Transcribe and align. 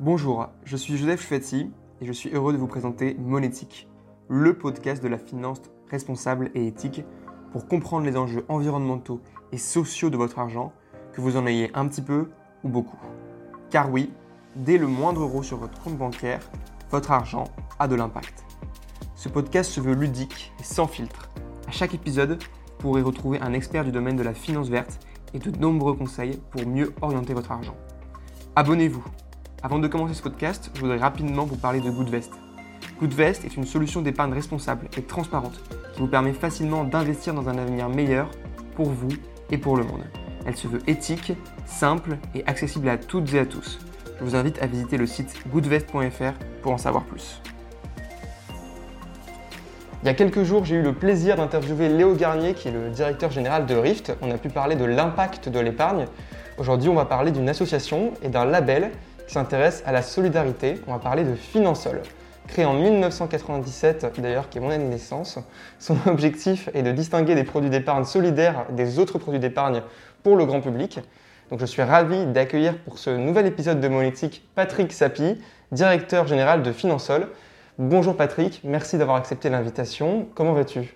Bonjour, 0.00 0.46
je 0.64 0.76
suis 0.76 0.96
Joseph 0.96 1.26
Chouetti 1.26 1.72
et 2.00 2.06
je 2.06 2.12
suis 2.12 2.30
heureux 2.30 2.52
de 2.52 2.56
vous 2.56 2.68
présenter 2.68 3.16
Monétique, 3.18 3.88
le 4.28 4.56
podcast 4.56 5.02
de 5.02 5.08
la 5.08 5.18
finance 5.18 5.60
responsable 5.90 6.52
et 6.54 6.68
éthique 6.68 7.02
pour 7.50 7.66
comprendre 7.66 8.06
les 8.06 8.16
enjeux 8.16 8.44
environnementaux 8.48 9.20
et 9.50 9.58
sociaux 9.58 10.08
de 10.08 10.16
votre 10.16 10.38
argent, 10.38 10.72
que 11.12 11.20
vous 11.20 11.36
en 11.36 11.48
ayez 11.48 11.72
un 11.74 11.88
petit 11.88 12.02
peu 12.02 12.28
ou 12.62 12.68
beaucoup. 12.68 13.00
Car 13.70 13.90
oui, 13.90 14.12
dès 14.54 14.78
le 14.78 14.86
moindre 14.86 15.22
euro 15.22 15.42
sur 15.42 15.56
votre 15.56 15.82
compte 15.82 15.98
bancaire, 15.98 16.48
votre 16.92 17.10
argent 17.10 17.42
a 17.80 17.88
de 17.88 17.96
l'impact. 17.96 18.44
Ce 19.16 19.28
podcast 19.28 19.68
se 19.68 19.80
veut 19.80 19.94
ludique 19.94 20.52
et 20.60 20.64
sans 20.64 20.86
filtre. 20.86 21.28
À 21.66 21.72
chaque 21.72 21.94
épisode, 21.94 22.40
vous 22.40 22.78
pourrez 22.78 23.02
retrouver 23.02 23.40
un 23.40 23.52
expert 23.52 23.82
du 23.82 23.90
domaine 23.90 24.16
de 24.16 24.22
la 24.22 24.32
finance 24.32 24.68
verte 24.68 25.00
et 25.34 25.40
de 25.40 25.50
nombreux 25.58 25.94
conseils 25.94 26.40
pour 26.52 26.64
mieux 26.68 26.94
orienter 27.02 27.34
votre 27.34 27.50
argent. 27.50 27.76
Abonnez-vous. 28.54 29.02
Avant 29.60 29.80
de 29.80 29.88
commencer 29.88 30.14
ce 30.14 30.22
podcast, 30.22 30.70
je 30.72 30.80
voudrais 30.80 30.98
rapidement 30.98 31.44
vous 31.44 31.56
parler 31.56 31.80
de 31.80 31.90
Goodvest. 31.90 32.32
Goodvest 33.00 33.44
est 33.44 33.56
une 33.56 33.66
solution 33.66 34.02
d'épargne 34.02 34.32
responsable 34.32 34.86
et 34.96 35.02
transparente 35.02 35.60
qui 35.92 36.00
vous 36.00 36.06
permet 36.06 36.32
facilement 36.32 36.84
d'investir 36.84 37.34
dans 37.34 37.48
un 37.48 37.58
avenir 37.58 37.88
meilleur 37.88 38.30
pour 38.76 38.88
vous 38.88 39.08
et 39.50 39.58
pour 39.58 39.76
le 39.76 39.82
monde. 39.82 40.04
Elle 40.46 40.56
se 40.56 40.68
veut 40.68 40.78
éthique, 40.86 41.32
simple 41.66 42.18
et 42.36 42.46
accessible 42.46 42.88
à 42.88 42.98
toutes 42.98 43.34
et 43.34 43.40
à 43.40 43.46
tous. 43.46 43.80
Je 44.20 44.24
vous 44.24 44.36
invite 44.36 44.62
à 44.62 44.68
visiter 44.68 44.96
le 44.96 45.06
site 45.06 45.34
goodvest.fr 45.48 46.38
pour 46.62 46.72
en 46.72 46.78
savoir 46.78 47.02
plus. 47.02 47.42
Il 50.04 50.06
y 50.06 50.08
a 50.08 50.14
quelques 50.14 50.44
jours, 50.44 50.64
j'ai 50.64 50.76
eu 50.76 50.82
le 50.82 50.92
plaisir 50.92 51.34
d'interviewer 51.34 51.88
Léo 51.88 52.14
Garnier, 52.14 52.54
qui 52.54 52.68
est 52.68 52.72
le 52.72 52.90
directeur 52.90 53.32
général 53.32 53.66
de 53.66 53.74
Rift. 53.74 54.16
On 54.22 54.30
a 54.30 54.38
pu 54.38 54.50
parler 54.50 54.76
de 54.76 54.84
l'impact 54.84 55.48
de 55.48 55.58
l'épargne. 55.58 56.06
Aujourd'hui, 56.58 56.88
on 56.88 56.94
va 56.94 57.04
parler 57.04 57.32
d'une 57.32 57.48
association 57.48 58.14
et 58.22 58.28
d'un 58.28 58.44
label 58.44 58.92
s'intéresse 59.32 59.82
à 59.86 59.92
la 59.92 60.02
solidarité. 60.02 60.80
On 60.86 60.92
va 60.92 60.98
parler 60.98 61.24
de 61.24 61.34
Finansol. 61.34 62.02
Créé 62.46 62.64
en 62.64 62.74
1997, 62.74 64.14
d'ailleurs, 64.18 64.48
qui 64.48 64.58
est 64.58 64.60
mon 64.60 64.70
année 64.70 64.84
de 64.84 64.88
naissance, 64.88 65.38
son 65.78 65.96
objectif 66.06 66.70
est 66.74 66.82
de 66.82 66.92
distinguer 66.92 67.34
des 67.34 67.44
produits 67.44 67.70
d'épargne 67.70 68.04
solidaires 68.04 68.64
des 68.70 68.98
autres 68.98 69.18
produits 69.18 69.40
d'épargne 69.40 69.82
pour 70.22 70.36
le 70.36 70.46
grand 70.46 70.60
public. 70.60 71.00
Donc 71.50 71.60
je 71.60 71.66
suis 71.66 71.82
ravi 71.82 72.26
d'accueillir 72.26 72.76
pour 72.78 72.98
ce 72.98 73.10
nouvel 73.10 73.46
épisode 73.46 73.80
de 73.80 73.88
Monétique 73.88 74.46
Patrick 74.54 74.92
Sapi, 74.92 75.40
directeur 75.72 76.26
général 76.26 76.62
de 76.62 76.72
Finansol. 76.72 77.28
Bonjour 77.78 78.16
Patrick, 78.16 78.60
merci 78.64 78.98
d'avoir 78.98 79.16
accepté 79.16 79.48
l'invitation. 79.50 80.26
Comment 80.34 80.52
vas-tu? 80.52 80.94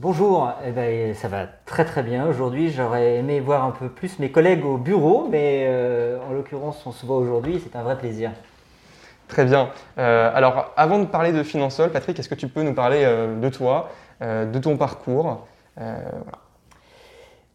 Bonjour, 0.00 0.52
eh 0.66 0.72
ben, 0.72 1.14
ça 1.14 1.28
va 1.28 1.46
très 1.66 1.84
très 1.84 2.02
bien. 2.02 2.26
Aujourd'hui, 2.26 2.72
j'aurais 2.72 3.14
aimé 3.14 3.38
voir 3.38 3.64
un 3.64 3.70
peu 3.70 3.88
plus 3.88 4.18
mes 4.18 4.28
collègues 4.28 4.64
au 4.64 4.76
bureau, 4.76 5.28
mais 5.30 5.66
euh, 5.68 6.18
en 6.28 6.32
l'occurrence, 6.32 6.84
on 6.84 6.90
se 6.90 7.06
voit 7.06 7.16
aujourd'hui, 7.16 7.62
c'est 7.62 7.78
un 7.78 7.84
vrai 7.84 7.96
plaisir. 7.96 8.32
Très 9.28 9.44
bien. 9.44 9.70
Euh, 9.98 10.32
alors, 10.34 10.72
avant 10.76 10.98
de 10.98 11.04
parler 11.04 11.30
de 11.30 11.44
Finansol, 11.44 11.92
Patrick, 11.92 12.18
est-ce 12.18 12.28
que 12.28 12.34
tu 12.34 12.48
peux 12.48 12.64
nous 12.64 12.74
parler 12.74 13.02
euh, 13.04 13.38
de 13.38 13.48
toi, 13.48 13.88
de 14.20 14.58
ton 14.58 14.76
parcours. 14.76 15.46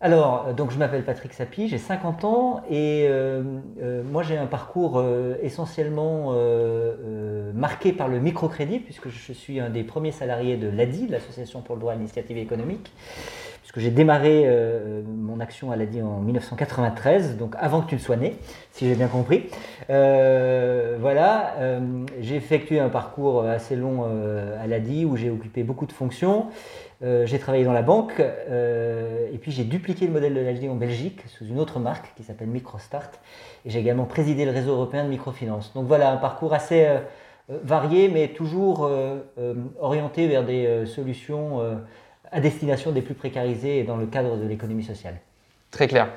Alors, 0.01 0.45
euh, 0.47 0.53
donc 0.53 0.71
je 0.71 0.77
m'appelle 0.77 1.03
Patrick 1.03 1.33
Sapi, 1.33 1.67
j'ai 1.67 1.77
50 1.77 2.23
ans 2.23 2.63
et 2.69 3.05
euh, 3.09 3.43
euh, 3.81 4.01
moi 4.01 4.23
j'ai 4.23 4.37
un 4.37 4.45
parcours 4.45 5.03
essentiellement 5.41 6.33
marqué 7.53 7.91
par 7.91 8.07
le 8.07 8.19
microcrédit 8.19 8.79
puisque 8.79 9.09
je 9.09 9.33
suis 9.33 9.59
un 9.59 9.69
des 9.69 9.83
premiers 9.83 10.11
salariés 10.11 10.55
de 10.55 10.69
l'ADI, 10.69 11.07
l'Association 11.07 11.61
pour 11.61 11.75
le 11.75 11.81
droit 11.81 11.93
à 11.93 11.95
l'initiative 11.95 12.37
économique, 12.37 12.93
puisque 13.71 13.85
j'ai 13.85 13.91
démarré 13.91 14.49
mon 15.05 15.39
action 15.39 15.71
à 15.71 15.75
l'ADI 15.75 16.01
en 16.01 16.21
1993, 16.21 17.37
donc 17.37 17.53
avant 17.59 17.81
que 17.81 17.89
tu 17.89 17.93
ne 17.93 17.99
sois 17.99 18.15
né, 18.15 18.35
si 18.71 18.87
j'ai 18.87 18.95
bien 18.95 19.07
compris. 19.07 19.45
voilà, 19.87 21.53
j'ai 22.19 22.35
effectué 22.35 22.79
un 22.79 22.89
parcours 22.89 23.43
assez 23.43 23.75
long 23.75 24.05
à 24.59 24.65
l'ADI 24.65 25.05
où 25.05 25.17
j'ai 25.17 25.29
occupé 25.29 25.61
beaucoup 25.61 25.85
de 25.85 25.91
fonctions. 25.91 26.47
Euh, 27.01 27.25
j'ai 27.25 27.39
travaillé 27.39 27.63
dans 27.63 27.71
la 27.71 27.81
banque 27.81 28.19
euh, 28.19 29.29
et 29.31 29.37
puis 29.37 29.53
j'ai 29.53 29.63
dupliqué 29.63 30.05
le 30.05 30.11
modèle 30.11 30.33
de 30.33 30.41
l'AGD 30.41 30.65
en 30.69 30.75
Belgique 30.75 31.21
sous 31.27 31.45
une 31.45 31.57
autre 31.57 31.79
marque 31.79 32.13
qui 32.17 32.23
s'appelle 32.23 32.49
MicroStart 32.49 33.11
et 33.65 33.69
j'ai 33.69 33.79
également 33.79 34.03
présidé 34.03 34.43
le 34.43 34.51
réseau 34.51 34.71
européen 34.73 35.05
de 35.05 35.09
microfinance. 35.09 35.71
Donc 35.73 35.85
voilà, 35.87 36.11
un 36.11 36.17
parcours 36.17 36.53
assez 36.53 36.87
euh, 36.87 36.99
varié 37.63 38.09
mais 38.09 38.27
toujours 38.29 38.87
orienté 39.79 40.27
vers 40.27 40.45
des 40.45 40.85
solutions 40.85 41.59
à 42.31 42.39
destination 42.39 42.91
des 42.91 43.01
plus 43.01 43.13
précarisés 43.13 43.79
et 43.79 43.83
dans 43.83 43.97
le 43.97 44.05
cadre 44.05 44.37
de 44.37 44.45
l'économie 44.45 44.83
sociale. 44.83 45.15
Très 45.71 45.87
clair. 45.87 46.09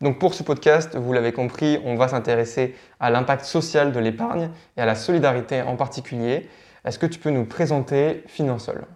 Donc 0.00 0.18
pour 0.18 0.34
ce 0.34 0.42
podcast, 0.42 0.96
vous 0.96 1.12
l'avez 1.12 1.32
compris, 1.32 1.78
on 1.84 1.96
va 1.96 2.08
s'intéresser 2.08 2.74
à 3.00 3.10
l'impact 3.10 3.44
social 3.44 3.92
de 3.92 4.00
l'épargne 4.00 4.50
et 4.76 4.80
à 4.80 4.86
la 4.86 4.94
solidarité 4.94 5.62
en 5.62 5.76
particulier. 5.76 6.48
Est-ce 6.84 6.98
que 6.98 7.06
tu 7.06 7.18
peux 7.18 7.30
nous 7.30 7.44
présenter 7.44 8.22
Finansol? 8.26 8.86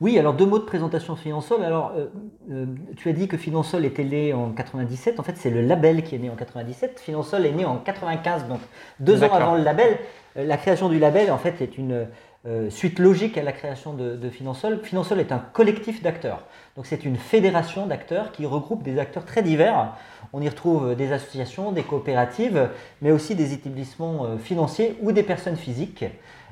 Oui, 0.00 0.18
alors 0.18 0.34
deux 0.34 0.46
mots 0.46 0.58
de 0.58 0.64
présentation 0.64 1.14
Finansol. 1.14 1.62
Alors, 1.62 1.92
euh, 1.96 2.06
euh, 2.50 2.66
tu 2.96 3.08
as 3.08 3.12
dit 3.12 3.28
que 3.28 3.36
Finansol 3.36 3.84
était 3.84 4.02
né 4.02 4.34
en 4.34 4.50
97. 4.50 5.20
En 5.20 5.22
fait, 5.22 5.36
c'est 5.36 5.50
le 5.50 5.62
label 5.62 6.02
qui 6.02 6.16
est 6.16 6.18
né 6.18 6.28
en 6.28 6.34
97. 6.34 6.98
Finansol 6.98 7.46
est 7.46 7.52
né 7.52 7.64
en 7.64 7.76
95, 7.76 8.48
donc 8.48 8.58
deux 8.98 9.22
ans 9.22 9.32
avant 9.32 9.54
le 9.54 9.62
label. 9.62 9.98
Euh, 10.36 10.44
la 10.44 10.56
création 10.56 10.88
du 10.88 10.98
label, 10.98 11.30
en 11.30 11.38
fait, 11.38 11.60
est 11.60 11.78
une 11.78 12.08
suite 12.70 12.98
logique 12.98 13.38
à 13.38 13.42
la 13.42 13.52
création 13.52 13.94
de, 13.94 14.16
de 14.16 14.30
Finansol. 14.30 14.80
Finansol 14.82 15.20
est 15.20 15.30
un 15.30 15.38
collectif 15.38 16.02
d'acteurs. 16.02 16.42
Donc, 16.76 16.86
c'est 16.86 17.04
une 17.04 17.16
fédération 17.16 17.86
d'acteurs 17.86 18.32
qui 18.32 18.46
regroupe 18.46 18.82
des 18.82 18.98
acteurs 18.98 19.24
très 19.24 19.42
divers. 19.42 19.94
On 20.32 20.42
y 20.42 20.48
retrouve 20.48 20.96
des 20.96 21.12
associations, 21.12 21.70
des 21.70 21.82
coopératives, 21.84 22.68
mais 23.00 23.12
aussi 23.12 23.36
des 23.36 23.52
établissements 23.52 24.38
financiers 24.38 24.96
ou 25.02 25.12
des 25.12 25.22
personnes 25.22 25.56
physiques. 25.56 26.04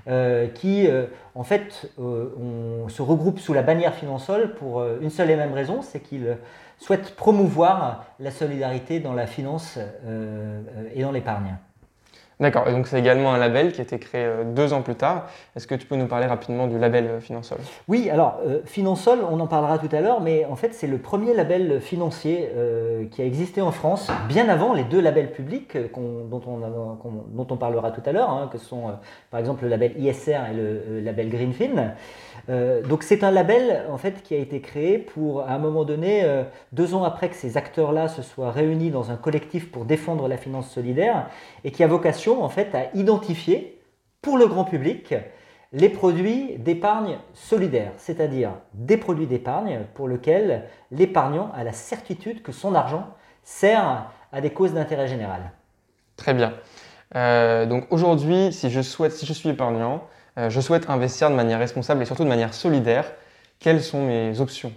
Euh, 0.08 0.48
qui 0.48 0.88
euh, 0.88 1.06
en 1.34 1.44
fait 1.44 1.90
euh, 1.98 2.30
on 2.38 2.88
se 2.88 3.02
regroupe 3.02 3.38
sous 3.38 3.52
la 3.52 3.62
bannière 3.62 3.94
Finansol 3.94 4.54
pour 4.54 4.82
une 5.00 5.10
seule 5.10 5.30
et 5.30 5.36
même 5.36 5.52
raison, 5.52 5.82
c'est 5.82 6.00
qu'ils 6.00 6.38
souhaitent 6.78 7.14
promouvoir 7.16 8.06
la 8.18 8.30
solidarité 8.30 9.00
dans 9.00 9.12
la 9.12 9.26
finance 9.26 9.78
et 10.94 11.02
dans 11.02 11.12
l'épargne. 11.12 11.56
D'accord, 12.40 12.66
et 12.68 12.72
donc 12.72 12.86
c'est 12.86 12.98
également 12.98 13.34
un 13.34 13.38
label 13.38 13.70
qui 13.70 13.82
a 13.82 13.84
été 13.84 13.98
créé 13.98 14.24
euh, 14.24 14.44
deux 14.44 14.72
ans 14.72 14.80
plus 14.80 14.94
tard. 14.94 15.26
Est-ce 15.54 15.66
que 15.66 15.74
tu 15.74 15.86
peux 15.86 15.96
nous 15.96 16.06
parler 16.06 16.24
rapidement 16.24 16.68
du 16.68 16.78
label 16.78 17.06
euh, 17.06 17.20
Finansol? 17.20 17.58
Oui, 17.86 18.08
alors 18.08 18.38
euh, 18.46 18.60
Finansol, 18.64 19.18
on 19.30 19.38
en 19.40 19.46
parlera 19.46 19.78
tout 19.78 19.94
à 19.94 20.00
l'heure, 20.00 20.22
mais 20.22 20.46
en 20.46 20.56
fait 20.56 20.72
c'est 20.72 20.86
le 20.86 20.96
premier 20.96 21.34
label 21.34 21.80
financier 21.80 22.50
qui 23.10 23.22
a 23.22 23.24
existé 23.24 23.60
en 23.60 23.72
France, 23.72 24.10
bien 24.28 24.48
avant 24.48 24.72
les 24.72 24.84
deux 24.84 25.00
labels 25.00 25.32
publics 25.32 25.76
dont, 25.94 26.40
on, 26.46 27.56
parlera 27.56 27.90
tout 27.90 28.02
à 28.06 28.12
l'heure, 28.12 28.30
hein, 28.30 28.48
que 28.50 28.58
sont 28.58 28.92
par 29.30 29.40
exemple 29.40 29.64
le 29.64 29.68
label 29.68 29.92
ISR 29.98 30.38
et 30.50 30.54
le, 30.54 31.00
label 31.00 31.28
Greenfin. 31.28 31.92
donc 32.88 33.02
c'est 33.02 33.24
un 33.24 33.30
label 33.30 33.84
en 33.90 33.98
fait 33.98 34.22
qui 34.22 34.34
a 34.34 34.38
été 34.38 34.60
créé 34.60 34.98
pour, 34.98 35.42
à 35.42 35.52
un 35.52 35.58
moment 35.58 35.84
donné, 35.84 36.24
deux 36.72 36.94
ans 36.94 37.04
après 37.04 37.28
que 37.28 37.36
ces 37.36 37.56
acteurs-là 37.56 38.08
se 38.08 38.22
soient 38.22 38.50
réunis 38.50 38.90
dans 38.90 39.10
un 39.10 39.16
collectif 39.16 39.70
pour 39.70 39.84
défendre 39.84 40.28
la 40.28 40.36
finance 40.36 40.70
solidaire, 40.70 41.28
et 41.64 41.70
qui 41.70 41.82
a 41.82 41.86
vocation 41.86 42.29
en 42.38 42.48
fait 42.48 42.74
à 42.74 42.94
identifier 42.94 43.80
pour 44.22 44.38
le 44.38 44.46
grand 44.46 44.64
public 44.64 45.14
les 45.72 45.88
produits 45.88 46.56
d'épargne 46.58 47.18
solidaire, 47.32 47.92
c'est-à-dire 47.96 48.52
des 48.74 48.96
produits 48.96 49.26
d'épargne 49.26 49.82
pour 49.94 50.08
lesquels 50.08 50.64
l'épargnant 50.90 51.52
a 51.54 51.62
la 51.62 51.72
certitude 51.72 52.42
que 52.42 52.52
son 52.52 52.74
argent 52.74 53.06
sert 53.44 54.10
à 54.32 54.40
des 54.40 54.50
causes 54.50 54.74
d'intérêt 54.74 55.06
général. 55.06 55.52
Très 56.16 56.34
bien. 56.34 56.54
Euh, 57.14 57.66
donc 57.66 57.86
aujourd'hui, 57.90 58.52
si 58.52 58.70
je 58.70 58.80
souhaite, 58.80 59.12
si 59.12 59.26
je 59.26 59.32
suis 59.32 59.48
épargnant, 59.48 60.04
euh, 60.38 60.50
je 60.50 60.60
souhaite 60.60 60.90
investir 60.90 61.30
de 61.30 61.34
manière 61.34 61.58
responsable 61.58 62.02
et 62.02 62.04
surtout 62.04 62.24
de 62.24 62.28
manière 62.28 62.54
solidaire, 62.54 63.12
quelles 63.58 63.82
sont 63.82 64.04
mes 64.04 64.40
options? 64.40 64.72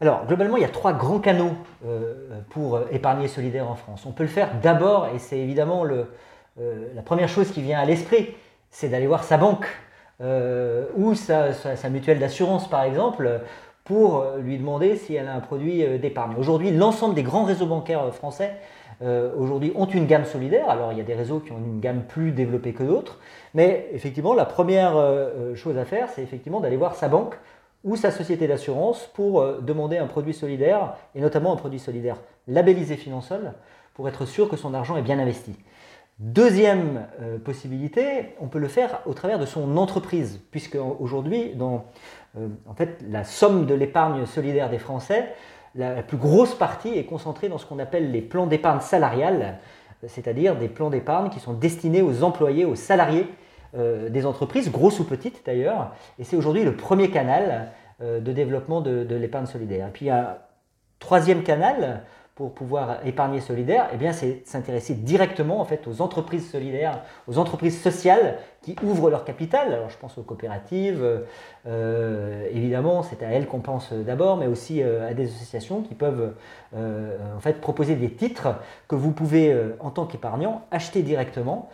Alors, 0.00 0.26
globalement, 0.26 0.56
il 0.56 0.62
y 0.62 0.66
a 0.66 0.70
trois 0.70 0.92
grands 0.92 1.20
canaux 1.20 1.52
euh, 1.86 2.40
pour 2.50 2.80
épargner 2.90 3.28
solidaire 3.28 3.70
en 3.70 3.76
France. 3.76 4.04
On 4.06 4.12
peut 4.12 4.24
le 4.24 4.28
faire 4.28 4.50
d'abord, 4.60 5.08
et 5.14 5.18
c'est 5.18 5.38
évidemment 5.38 5.84
le, 5.84 6.08
la 6.56 7.02
première 7.02 7.28
chose 7.28 7.50
qui 7.50 7.62
vient 7.62 7.80
à 7.80 7.84
l'esprit, 7.84 8.34
c'est 8.70 8.88
d'aller 8.88 9.06
voir 9.06 9.24
sa 9.24 9.38
banque 9.38 9.66
euh, 10.20 10.86
ou 10.96 11.14
sa, 11.14 11.52
mutuelle 11.90 12.18
d'assurance, 12.18 12.68
par 12.68 12.84
exemple, 12.84 13.40
pour 13.84 14.24
lui 14.38 14.58
demander 14.58 14.96
si 14.96 15.14
elle 15.14 15.28
a 15.28 15.34
un 15.34 15.40
produit 15.40 15.84
euh, 15.84 15.98
d'épargne. 15.98 16.34
Aujourd'hui, 16.38 16.70
l'ensemble 16.70 17.14
des 17.14 17.22
grands 17.22 17.44
réseaux 17.44 17.66
bancaires 17.66 18.12
français 18.14 18.54
aujourd'hui 19.36 19.72
ont 19.74 19.86
une 19.86 20.06
gamme 20.06 20.24
solidaire. 20.24 20.70
Alors, 20.70 20.92
il 20.92 20.98
y 20.98 21.00
a 21.00 21.04
des 21.04 21.14
réseaux 21.14 21.40
qui 21.40 21.50
ont 21.50 21.58
une 21.58 21.80
gamme 21.80 22.04
plus 22.04 22.30
développée 22.30 22.72
que 22.72 22.84
d'autres, 22.84 23.18
mais 23.52 23.88
effectivement, 23.92 24.34
la 24.34 24.46
première 24.46 24.94
chose 25.56 25.76
à 25.76 25.84
faire, 25.84 26.08
c'est 26.08 26.22
effectivement 26.22 26.60
d'aller 26.60 26.76
voir 26.76 26.94
sa 26.94 27.08
banque 27.08 27.34
ou 27.82 27.96
sa 27.96 28.12
société 28.12 28.46
d'assurance 28.46 29.10
pour 29.12 29.44
demander 29.60 29.98
un 29.98 30.06
produit 30.06 30.32
solidaire, 30.32 30.94
et 31.14 31.20
notamment 31.20 31.52
un 31.52 31.56
produit 31.56 31.80
solidaire 31.80 32.16
labellisé 32.46 32.96
Finansol, 32.96 33.52
pour 33.94 34.08
être 34.08 34.26
sûr 34.26 34.48
que 34.48 34.56
son 34.56 34.72
argent 34.72 34.96
est 34.96 35.02
bien 35.02 35.18
investi. 35.18 35.56
Deuxième 36.20 37.08
euh, 37.20 37.38
possibilité, 37.38 38.36
on 38.40 38.46
peut 38.46 38.60
le 38.60 38.68
faire 38.68 39.00
au 39.04 39.14
travers 39.14 39.40
de 39.40 39.46
son 39.46 39.76
entreprise, 39.76 40.40
puisque 40.52 40.78
aujourd'hui, 41.00 41.56
euh, 41.60 42.48
en 42.68 42.74
fait, 42.74 43.00
la 43.10 43.24
somme 43.24 43.66
de 43.66 43.74
l'épargne 43.74 44.24
solidaire 44.24 44.70
des 44.70 44.78
Français, 44.78 45.34
la, 45.74 46.04
plus 46.04 46.16
grosse 46.16 46.54
partie 46.54 46.96
est 46.96 47.04
concentrée 47.04 47.48
dans 47.48 47.58
ce 47.58 47.66
qu'on 47.66 47.80
appelle 47.80 48.12
les 48.12 48.22
plans 48.22 48.46
d'épargne 48.46 48.78
salariale, 48.78 49.58
c'est-à-dire 50.06 50.54
des 50.54 50.68
plans 50.68 50.88
d'épargne 50.88 51.30
qui 51.30 51.40
sont 51.40 51.52
destinés 51.52 52.00
aux 52.00 52.22
employés, 52.22 52.64
aux 52.64 52.76
salariés 52.76 53.26
des 53.76 54.24
entreprises, 54.24 54.70
grosses 54.70 55.00
ou 55.00 55.04
petites 55.04 55.44
d'ailleurs. 55.44 55.96
Et 56.20 56.24
c'est 56.24 56.36
aujourd'hui 56.36 56.62
le 56.62 56.76
premier 56.76 57.10
canal 57.10 57.72
de 58.00 58.32
développement 58.32 58.80
de, 58.80 59.02
de 59.02 59.16
l'épargne 59.16 59.46
solidaire. 59.46 59.88
Et 59.88 59.90
puis 59.90 60.04
il 60.04 60.08
y 60.08 60.12
a 60.12 60.30
un 60.30 60.36
troisième 61.00 61.42
canal 61.42 62.04
pour 62.34 62.52
pouvoir 62.52 63.06
épargner 63.06 63.40
solidaire, 63.40 63.88
eh 63.92 63.96
bien, 63.96 64.12
c'est 64.12 64.42
s'intéresser 64.44 64.94
directement 64.94 65.60
en 65.60 65.64
fait 65.64 65.86
aux 65.86 66.00
entreprises 66.00 66.50
solidaires, 66.50 67.02
aux 67.28 67.38
entreprises 67.38 67.80
sociales 67.80 68.38
qui 68.64 68.76
ouvrent 68.82 69.10
leur 69.10 69.24
capital. 69.24 69.72
Alors, 69.72 69.90
je 69.90 69.98
pense 69.98 70.16
aux 70.16 70.22
coopératives, 70.22 71.04
euh, 71.66 72.46
évidemment, 72.50 73.02
c'est 73.02 73.22
à 73.22 73.28
elles 73.28 73.46
qu'on 73.46 73.60
pense 73.60 73.92
d'abord, 73.92 74.36
mais 74.36 74.46
aussi 74.46 74.82
euh, 74.82 75.08
à 75.08 75.14
des 75.14 75.28
associations 75.28 75.82
qui 75.82 75.94
peuvent 75.94 76.34
euh, 76.74 77.16
en 77.36 77.40
fait 77.40 77.60
proposer 77.60 77.94
des 77.94 78.10
titres 78.10 78.48
que 78.88 78.94
vous 78.94 79.12
pouvez, 79.12 79.54
en 79.80 79.90
tant 79.90 80.06
qu'épargnant, 80.06 80.62
acheter 80.70 81.02
directement 81.02 81.68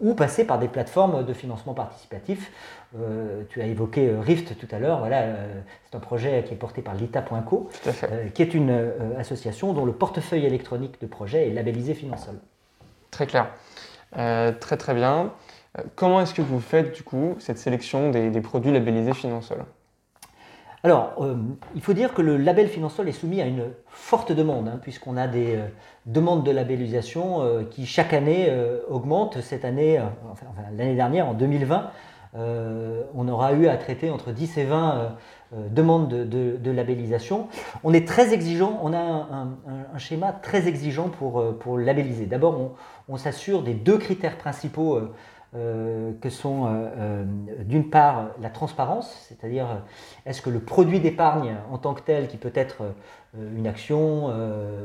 ou 0.00 0.14
passer 0.14 0.44
par 0.44 0.58
des 0.58 0.68
plateformes 0.68 1.24
de 1.24 1.32
financement 1.32 1.74
participatif 1.74 2.52
tu 3.50 3.60
as 3.60 3.66
évoqué 3.66 4.10
Rift 4.18 4.56
tout 4.58 4.68
à 4.74 4.78
l'heure. 4.78 5.00
Voilà, 5.00 5.26
c'est 5.84 5.94
un 5.94 6.00
projet 6.00 6.44
qui 6.44 6.54
est 6.54 6.56
porté 6.56 6.80
par 6.80 6.94
l'ITA.co, 6.94 7.68
qui 8.32 8.40
est 8.40 8.54
une 8.54 8.90
association 9.18 9.74
dont 9.74 9.84
le 9.84 9.92
portefeuille 9.92 10.46
électronique 10.46 10.98
de 11.02 11.06
projet 11.06 11.46
est 11.46 11.52
labellisé 11.52 11.92
Finansol. 11.92 12.36
Très 13.10 13.26
clair. 13.26 13.48
très 14.12 14.76
très 14.78 14.94
bien. 14.94 15.32
Comment 15.94 16.20
est-ce 16.20 16.34
que 16.34 16.42
vous 16.42 16.60
faites 16.60 16.94
du 16.94 17.02
coup 17.02 17.36
cette 17.38 17.58
sélection 17.58 18.10
des, 18.10 18.40
produits 18.40 18.72
labellisés 18.72 19.14
Finansol? 19.14 19.64
Alors, 20.82 21.16
il 21.74 21.80
faut 21.80 21.94
dire 21.94 22.14
que 22.14 22.22
le 22.22 22.36
label 22.36 22.68
Finansol 22.68 23.08
est 23.08 23.12
soumis 23.12 23.40
à 23.40 23.46
une 23.46 23.64
forte 23.88 24.30
demande, 24.30 24.68
hein, 24.68 24.78
puisqu'on 24.80 25.16
a 25.16 25.26
des 25.26 25.58
demandes 26.06 26.44
de 26.44 26.50
labellisation 26.50 27.64
qui 27.70 27.86
chaque 27.86 28.12
année 28.12 28.50
augmentent. 28.88 29.40
Cette 29.40 29.64
année, 29.64 30.00
l'année 30.76 30.94
dernière, 30.94 31.28
en 31.28 31.34
2020, 31.34 31.90
euh, 32.36 33.02
on 33.14 33.28
aura 33.28 33.52
eu 33.52 33.66
à 33.66 33.76
traiter 33.76 34.10
entre 34.10 34.30
10 34.30 34.58
et 34.58 34.64
20 34.64 34.94
euh, 34.94 35.08
euh, 35.54 35.68
demandes 35.70 36.08
de, 36.08 36.70
labellisation. 36.70 37.48
On 37.82 37.94
est 37.94 38.06
très 38.06 38.34
exigeant, 38.34 38.78
on 38.82 38.92
a 38.92 38.98
un, 38.98 39.98
schéma 39.98 40.32
très 40.32 40.68
exigeant 40.68 41.08
pour 41.08 41.78
labelliser. 41.78 42.26
D'abord, 42.26 42.74
on, 43.08 43.16
s'assure 43.16 43.62
des 43.62 43.72
deux 43.74 43.96
critères 43.96 44.36
principaux 44.36 45.00
que 46.20 46.30
sont 46.30 46.68
d'une 47.60 47.88
part 47.88 48.28
la 48.40 48.50
transparence, 48.50 49.26
c'est-à-dire 49.28 49.66
est-ce 50.26 50.42
que 50.42 50.50
le 50.50 50.60
produit 50.60 51.00
d'épargne 51.00 51.56
en 51.70 51.78
tant 51.78 51.94
que 51.94 52.02
tel, 52.02 52.28
qui 52.28 52.36
peut 52.36 52.52
être 52.54 52.82
une 53.38 53.66
action 53.66 54.32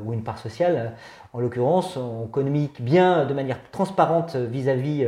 ou 0.06 0.14
une 0.14 0.24
part 0.24 0.38
sociale, 0.38 0.94
en 1.34 1.40
l'occurrence, 1.40 1.98
on 1.98 2.28
communique 2.28 2.82
bien 2.82 3.26
de 3.26 3.34
manière 3.34 3.60
transparente 3.72 4.36
vis-à-vis 4.36 5.08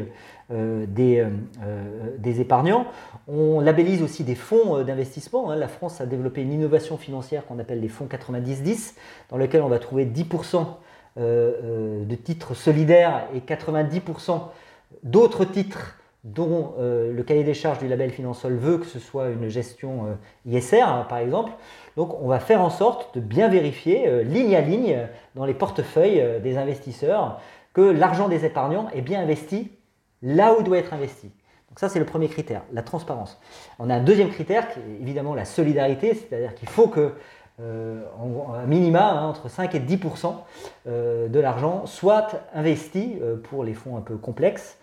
euh, 0.51 0.85
des, 0.87 1.19
euh, 1.19 1.29
euh, 1.63 2.17
des, 2.17 2.41
épargnants. 2.41 2.85
On 3.29 3.61
labellise 3.61 4.03
aussi 4.03 4.25
des 4.25 4.35
fonds 4.35 4.83
d'investissement. 4.83 5.49
Hein. 5.49 5.55
La 5.55 5.69
France 5.69 6.01
a 6.01 6.05
développé 6.05 6.41
une 6.41 6.51
innovation 6.51 6.97
financière 6.97 7.45
qu'on 7.45 7.59
appelle 7.59 7.79
les 7.79 7.87
fonds 7.87 8.07
90-10, 8.07 8.95
dans 9.29 9.37
lequel 9.37 9.61
on 9.61 9.69
va 9.69 9.79
trouver 9.79 10.05
10% 10.05 10.65
de 11.15 12.15
titres 12.15 12.55
solidaires 12.55 13.27
et 13.35 13.39
90% 13.39 14.41
d'autres 15.03 15.45
titres 15.45 15.97
dont 16.23 16.75
le 16.79 17.21
cahier 17.23 17.43
des 17.43 17.53
charges 17.53 17.79
du 17.79 17.87
label 17.89 18.09
Finansol 18.09 18.55
veut 18.55 18.77
que 18.77 18.85
ce 18.85 18.97
soit 18.97 19.27
une 19.27 19.49
gestion 19.49 20.17
ISR, 20.45 20.81
hein, 20.81 21.05
par 21.09 21.17
exemple. 21.17 21.51
Donc 21.97 22.17
on 22.21 22.29
va 22.29 22.39
faire 22.39 22.61
en 22.61 22.69
sorte 22.69 23.15
de 23.15 23.19
bien 23.19 23.49
vérifier, 23.49 24.23
ligne 24.23 24.55
à 24.55 24.61
ligne, 24.61 25.09
dans 25.35 25.43
les 25.43 25.53
portefeuilles 25.53 26.39
des 26.41 26.57
investisseurs, 26.57 27.41
que 27.73 27.81
l'argent 27.81 28.29
des 28.29 28.45
épargnants 28.45 28.87
est 28.93 29.01
bien 29.01 29.21
investi 29.21 29.71
là 30.21 30.53
où 30.53 30.57
il 30.59 30.63
doit 30.63 30.77
être 30.77 30.93
investi. 30.93 31.29
Donc 31.73 31.79
ça, 31.79 31.89
c'est 31.89 31.97
le 31.97 32.05
premier 32.05 32.27
critère, 32.27 32.61
la 32.71 32.83
transparence. 32.83 33.39
On 33.79 33.89
a 33.89 33.95
un 33.95 34.03
deuxième 34.03 34.29
critère 34.29 34.69
qui 34.69 34.79
est 34.79 35.01
évidemment 35.01 35.33
la 35.33 35.43
solidarité, 35.43 36.13
c'est-à-dire 36.13 36.53
qu'il 36.53 36.69
faut 36.69 36.87
que, 36.87 37.13
euh, 37.59 38.03
un 38.55 38.67
minima, 38.67 39.09
hein, 39.09 39.27
entre 39.27 39.49
5 39.49 39.73
et 39.73 39.79
10% 39.79 40.35
euh, 40.85 41.27
de 41.27 41.39
l'argent 41.39 41.87
soit 41.87 42.41
investi 42.53 43.17
euh, 43.21 43.37
pour 43.37 43.63
les 43.63 43.73
fonds 43.73 43.97
un 43.97 44.01
peu 44.01 44.17
complexes 44.17 44.77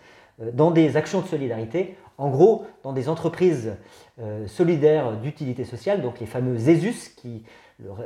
dans 0.53 0.71
des 0.71 0.97
actions 0.97 1.21
de 1.21 1.27
solidarité, 1.27 1.95
en 2.17 2.29
gros 2.29 2.65
dans 2.83 2.93
des 2.93 3.09
entreprises 3.09 3.73
solidaires 4.47 5.13
d'utilité 5.17 5.65
sociale, 5.65 6.01
donc 6.01 6.19
les 6.19 6.25
fameux 6.27 6.55
ESUS, 6.55 7.15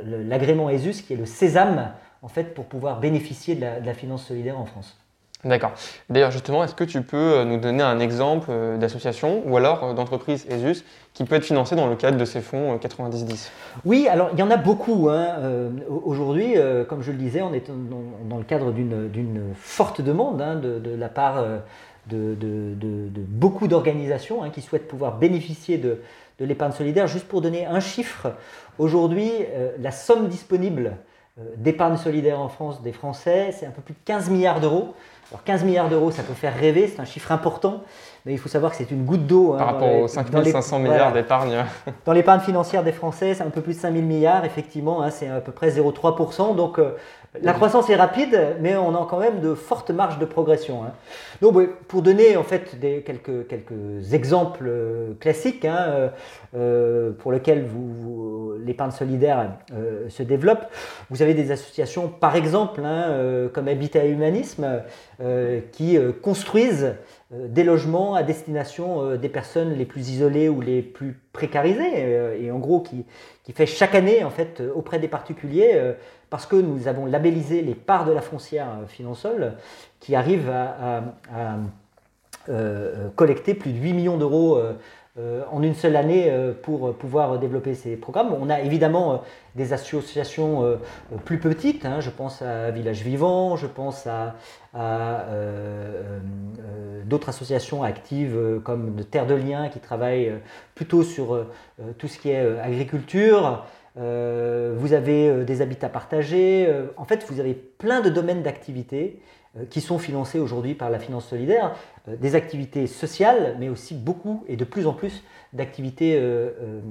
l'agrément 0.04 0.70
ESUS 0.70 1.02
qui 1.02 1.12
est 1.12 1.16
le 1.16 1.26
sésame 1.26 1.92
en 2.22 2.28
fait 2.28 2.54
pour 2.54 2.64
pouvoir 2.64 3.00
bénéficier 3.00 3.54
de 3.54 3.84
la 3.84 3.94
finance 3.94 4.24
solidaire 4.24 4.58
en 4.58 4.64
France. 4.64 4.96
D'accord. 5.44 5.72
D'ailleurs, 6.08 6.30
justement, 6.30 6.64
est-ce 6.64 6.74
que 6.74 6.84
tu 6.84 7.02
peux 7.02 7.16
euh, 7.16 7.44
nous 7.44 7.58
donner 7.58 7.82
un 7.82 8.00
exemple 8.00 8.48
euh, 8.50 8.78
d'association 8.78 9.42
ou 9.46 9.56
alors 9.56 9.84
euh, 9.84 9.92
d'entreprise 9.92 10.46
ESUS 10.48 10.82
qui 11.12 11.24
peut 11.24 11.34
être 11.36 11.44
financée 11.44 11.76
dans 11.76 11.86
le 11.86 11.94
cadre 11.94 12.16
de 12.16 12.24
ces 12.24 12.40
fonds 12.40 12.76
90-10 12.76 13.50
Oui, 13.84 14.08
alors 14.08 14.30
il 14.32 14.38
y 14.38 14.42
en 14.42 14.50
a 14.50 14.56
beaucoup. 14.56 15.08
Hein. 15.08 15.36
Aujourd'hui, 15.88 16.56
comme 16.90 17.00
je 17.00 17.10
le 17.10 17.16
disais, 17.16 17.40
on 17.40 17.54
est 17.54 17.70
dans, 18.28 18.36
le 18.36 18.44
cadre 18.44 18.70
d'une 18.70 19.54
forte 19.54 20.02
demande 20.02 20.42
hein, 20.42 20.56
de, 20.56 20.94
la 20.94 21.08
part 21.08 21.42
de, 22.08 23.08
beaucoup 23.28 23.68
d'organisations 23.68 24.42
hein, 24.42 24.50
qui 24.50 24.62
souhaitent 24.62 24.88
pouvoir 24.88 25.18
bénéficier 25.18 25.78
de, 25.78 26.00
l'épargne 26.40 26.72
solidaire. 26.72 27.06
Juste 27.06 27.28
pour 27.28 27.40
donner 27.40 27.66
un 27.66 27.80
chiffre, 27.80 28.32
aujourd'hui, 28.78 29.30
la 29.78 29.90
somme 29.90 30.28
disponible 30.28 30.96
d'épargne 31.56 31.96
solidaire 31.96 32.40
en 32.40 32.48
France 32.48 32.82
des 32.82 32.92
Français, 32.92 33.52
c'est 33.52 33.66
un 33.66 33.70
peu 33.70 33.82
plus 33.82 33.94
de 33.94 33.98
15 34.04 34.30
milliards 34.30 34.60
d'euros. 34.60 34.94
Alors 35.30 35.42
15 35.42 35.64
milliards 35.64 35.88
d'euros, 35.88 36.10
ça 36.10 36.22
peut 36.22 36.34
faire 36.34 36.54
rêver, 36.56 36.86
c'est 36.86 37.00
un 37.00 37.04
chiffre 37.04 37.32
important, 37.32 37.82
mais 38.24 38.32
il 38.32 38.38
faut 38.38 38.48
savoir 38.48 38.70
que 38.70 38.78
c'est 38.78 38.90
une 38.90 39.04
goutte 39.04 39.26
d'eau. 39.26 39.54
Hein, 39.54 39.58
Par 39.58 39.66
rapport 39.66 39.92
aux 39.92 40.08
5500 40.08 40.78
milliards 40.80 41.12
d'épargne. 41.12 41.64
Dans 42.04 42.12
l'épargne 42.12 42.40
financière 42.40 42.84
des 42.84 42.92
Français, 42.92 43.34
c'est 43.34 43.42
un 43.42 43.50
peu 43.50 43.60
plus 43.60 43.74
de 43.74 43.80
5000 43.80 44.04
milliards, 44.04 44.44
effectivement, 44.44 45.02
hein, 45.02 45.10
c'est 45.10 45.28
à 45.28 45.40
peu 45.40 45.52
près 45.52 45.70
0,3%. 45.70 46.54
Donc 46.54 46.78
euh, 46.78 46.90
la 47.42 47.52
croissance 47.52 47.90
est 47.90 47.96
rapide, 47.96 48.56
mais 48.60 48.76
on 48.76 48.94
a 48.94 49.06
quand 49.08 49.18
même 49.18 49.40
de 49.40 49.54
fortes 49.54 49.90
marges 49.90 50.18
de 50.18 50.24
progression. 50.24 50.84
Hein. 50.84 50.92
Donc, 51.40 51.68
pour 51.86 52.02
donner 52.02 52.36
en 52.36 52.42
fait 52.42 52.78
des, 52.80 53.02
quelques, 53.02 53.46
quelques 53.46 54.12
exemples 54.12 54.64
euh, 54.66 55.12
classiques 55.20 55.64
hein, 55.64 56.10
euh, 56.56 57.10
pour 57.18 57.32
lesquels 57.32 57.64
vous, 57.64 58.54
l'épargne 58.64 58.90
solidaire 58.90 59.50
se 60.08 60.22
développe, 60.22 60.66
vous 61.10 61.22
avez 61.22 61.34
des 61.34 61.50
associations, 61.50 62.08
par 62.08 62.36
exemple, 62.36 62.80
hein, 62.84 63.48
comme 63.52 63.68
Habitat 63.68 64.04
et 64.04 64.10
Humanisme, 64.10 64.82
qui 65.72 65.98
construisent 66.22 66.94
des 67.30 67.64
logements 67.64 68.14
à 68.14 68.22
destination 68.22 69.16
des 69.16 69.28
personnes 69.28 69.72
les 69.72 69.86
plus 69.86 70.10
isolées 70.10 70.48
ou 70.48 70.60
les 70.60 70.82
plus 70.82 71.18
précarisées, 71.32 72.38
et 72.40 72.50
en 72.50 72.58
gros 72.58 72.80
qui, 72.80 73.06
fait 73.54 73.66
chaque 73.66 73.94
année 73.94 74.24
en 74.24 74.30
fait 74.30 74.62
auprès 74.74 74.98
des 74.98 75.08
particuliers 75.08 75.94
parce 76.30 76.46
que 76.46 76.56
nous 76.56 76.88
avons 76.88 77.06
labellisé 77.06 77.62
les 77.62 77.74
parts 77.74 78.04
de 78.04 78.12
la 78.12 78.20
foncière 78.20 78.68
euh, 78.82 78.86
Finansol 78.86 79.54
qui 80.00 80.14
arrivent 80.14 80.50
à, 80.50 81.02
euh, 82.48 83.08
collecter 83.16 83.54
plus 83.54 83.72
de 83.72 83.78
8 83.78 83.92
millions 83.92 84.16
d'euros 84.16 84.56
euh, 84.56 84.74
en 85.50 85.62
une 85.62 85.74
seule 85.74 85.96
année 85.96 86.30
pour 86.62 86.94
pouvoir 86.94 87.38
développer 87.38 87.74
ces 87.74 87.96
programmes. 87.96 88.34
On 88.38 88.50
a 88.50 88.60
évidemment 88.60 89.22
des 89.54 89.72
associations 89.72 90.78
plus 91.24 91.38
petites, 91.38 91.86
hein. 91.86 92.00
je 92.00 92.10
pense 92.10 92.42
à 92.42 92.70
Village 92.70 93.02
Vivant, 93.02 93.56
je 93.56 93.66
pense 93.66 94.06
à, 94.06 94.34
d'autres 97.06 97.30
associations 97.30 97.82
actives 97.82 98.60
comme 98.62 98.94
Terre 99.10 99.26
de 99.26 99.34
Liens 99.34 99.68
qui 99.68 99.80
travaillent 99.80 100.34
plutôt 100.74 101.02
sur 101.02 101.46
tout 101.96 102.08
ce 102.08 102.18
qui 102.18 102.30
est 102.30 102.58
agriculture. 102.60 103.64
Euh, 103.98 104.74
vous 104.76 104.92
avez 104.92 105.28
euh, 105.28 105.44
des 105.44 105.62
habitats 105.62 105.88
partagés. 105.88 106.66
Euh, 106.68 106.86
en 106.96 107.04
fait, 107.04 107.24
vous 107.28 107.40
avez 107.40 107.54
plein 107.54 108.00
de 108.00 108.10
domaines 108.10 108.42
d'activité 108.42 109.20
qui 109.70 109.80
sont 109.80 109.98
financés 109.98 110.38
aujourd'hui 110.38 110.74
par 110.74 110.90
la 110.90 110.98
finance 110.98 111.26
solidaire, 111.26 111.74
des 112.06 112.34
activités 112.34 112.86
sociales, 112.86 113.56
mais 113.58 113.70
aussi 113.70 113.94
beaucoup 113.94 114.44
et 114.48 114.56
de 114.56 114.66
plus 114.66 114.86
en 114.86 114.92
plus 114.92 115.24
d'activités 115.54 116.22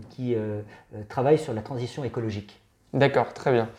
qui 0.09 0.35
travaillent 1.07 1.37
sur 1.37 1.53
la 1.53 1.61
transition 1.61 2.03
écologique. 2.03 2.59
D'accord, 2.91 3.33
très 3.33 3.51
bien, 3.51 3.69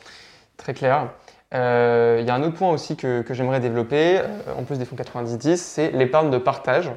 très 0.56 0.73
clair. 0.73 1.11
Il 1.50 1.56
y 1.56 2.30
a 2.30 2.35
un 2.37 2.42
autre 2.45 2.54
point 2.54 2.71
aussi 2.71 2.95
que, 2.95 3.25
j'aimerais 3.30 3.59
développer, 3.59 4.21
en 4.56 4.62
plus 4.62 4.78
des 4.78 4.85
fonds 4.85 4.95
90-10, 4.95 5.56
c'est 5.56 5.90
l'épargne 5.90 6.30
de 6.30 6.38
partage. 6.38 6.92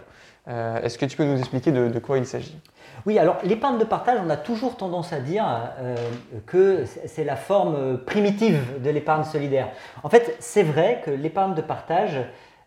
Est-ce 0.46 1.00
que 1.00 1.08
tu 1.08 1.18
peux 1.18 1.26
nous 1.26 1.40
expliquer 1.40 1.72
de 1.72 1.98
quoi 1.98 2.20
il 2.20 2.28
s'agit? 2.28 2.62
Oui, 3.06 3.18
alors 3.18 3.38
l'épargne 3.44 3.78
de 3.78 3.84
partage, 3.84 4.20
on 4.26 4.30
a 4.30 4.38
toujours 4.38 4.76
tendance 4.76 5.14
à 5.14 5.20
dire 5.20 5.46
euh, 5.80 5.96
que 6.46 6.84
c'est 7.06 7.24
la 7.24 7.36
forme 7.36 7.98
primitive 8.00 8.82
de 8.84 8.90
l'épargne 8.90 9.24
solidaire. 9.24 9.70
En 10.04 10.10
fait, 10.10 10.36
c'est 10.40 10.64
vrai 10.64 11.02
que 11.06 11.12
l'épargne 11.12 11.56
de 11.56 11.62
partage, 11.62 12.20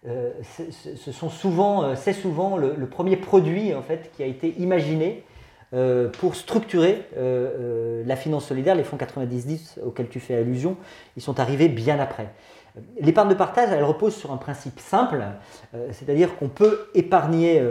euh, 0.07 0.31
ce 0.43 1.13
sont 1.13 1.31
souvent, 1.31 1.85
euh, 1.85 1.95
c'est 1.95 2.13
souvent 2.13 2.57
le, 2.57 2.87
premier 2.87 3.17
produit 3.17 3.75
en 3.75 3.83
fait 3.83 4.11
qui 4.17 4.23
a 4.23 4.27
été 4.27 4.55
imaginé 4.59 5.25
pour 6.19 6.35
structurer 6.37 7.07
la 7.17 8.17
finance 8.17 8.47
solidaire. 8.47 8.75
Les 8.75 8.85
fonds 8.85 8.97
90-10 8.97 9.81
auxquels 9.85 10.09
tu 10.09 10.21
fais 10.21 10.37
allusion, 10.37 10.77
ils 11.17 11.23
sont 11.23 11.41
arrivés 11.41 11.69
bien 11.69 11.99
après. 11.99 12.29
L'épargne 13.01 13.29
de 13.29 13.35
partage, 13.35 13.71
elle 13.71 13.85
repose 13.85 14.15
sur 14.15 14.33
un 14.33 14.37
principe 14.37 14.81
simple, 14.81 15.23
c'est-à-dire 15.91 16.37
qu'on 16.37 16.49
peut 16.49 16.89
épargner 16.95 17.63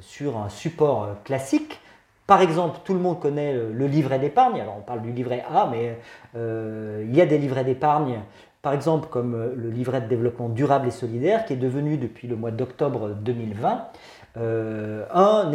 sur 0.00 0.38
un 0.38 0.48
support 0.48 1.08
classique. 1.24 1.80
Par 2.26 2.40
exemple, 2.40 2.78
tout 2.84 2.94
le 2.94 3.00
monde 3.00 3.20
connaît 3.20 3.54
le 3.54 3.86
livret 3.86 4.18
d'épargne. 4.18 4.60
Alors, 4.60 4.76
on 4.78 4.82
parle 4.82 5.02
du 5.02 5.12
livret 5.12 5.44
A, 5.52 5.70
mais 5.70 5.98
il 6.34 7.14
y 7.14 7.20
a 7.20 7.26
des 7.26 7.38
livrets 7.38 7.64
d'épargne 7.64 8.20
par 8.62 8.72
exemple 8.72 9.08
comme 9.10 9.34
euh, 9.34 9.52
le 9.56 9.70
livret 9.70 10.00
de 10.00 10.06
développement 10.06 10.48
durable 10.48 10.88
et 10.88 10.92
solidaire, 10.92 11.44
qui 11.44 11.52
est 11.52 11.56
devenu 11.56 11.98
depuis 11.98 12.28
le 12.28 12.36
mois 12.36 12.52
d'octobre 12.52 13.10
2020 13.10 13.88
euh, 14.36 15.04
un, 15.12 15.50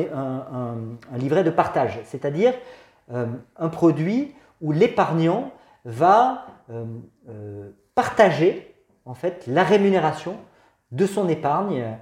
livret 1.18 1.44
de 1.44 1.50
partage, 1.50 2.00
c'est-à-dire 2.06 2.54
euh, 3.12 3.26
un 3.58 3.70
produit 3.70 4.34
où 4.62 4.72
l'épargnant 4.72 5.52
va 5.86 6.46
partager 7.96 8.76
en 9.06 9.14
fait 9.14 9.46
la 9.48 9.64
rémunération 9.64 10.36
de 10.92 11.06
son 11.06 11.30
épargne 11.30 11.98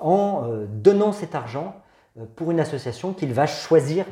en 0.00 0.48
donnant 0.68 1.12
cet 1.12 1.34
argent 1.34 1.74
pour 2.36 2.50
une 2.50 2.60
association 2.60 3.12
qu'il 3.12 3.34
va 3.34 3.46
choisir 3.46 4.06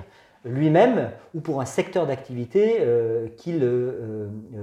lui-même 0.44 1.10
ou 1.34 1.40
pour 1.40 1.62
un 1.62 1.64
secteur 1.64 2.06
d'activité 2.06 2.84
qu'il 3.38 3.66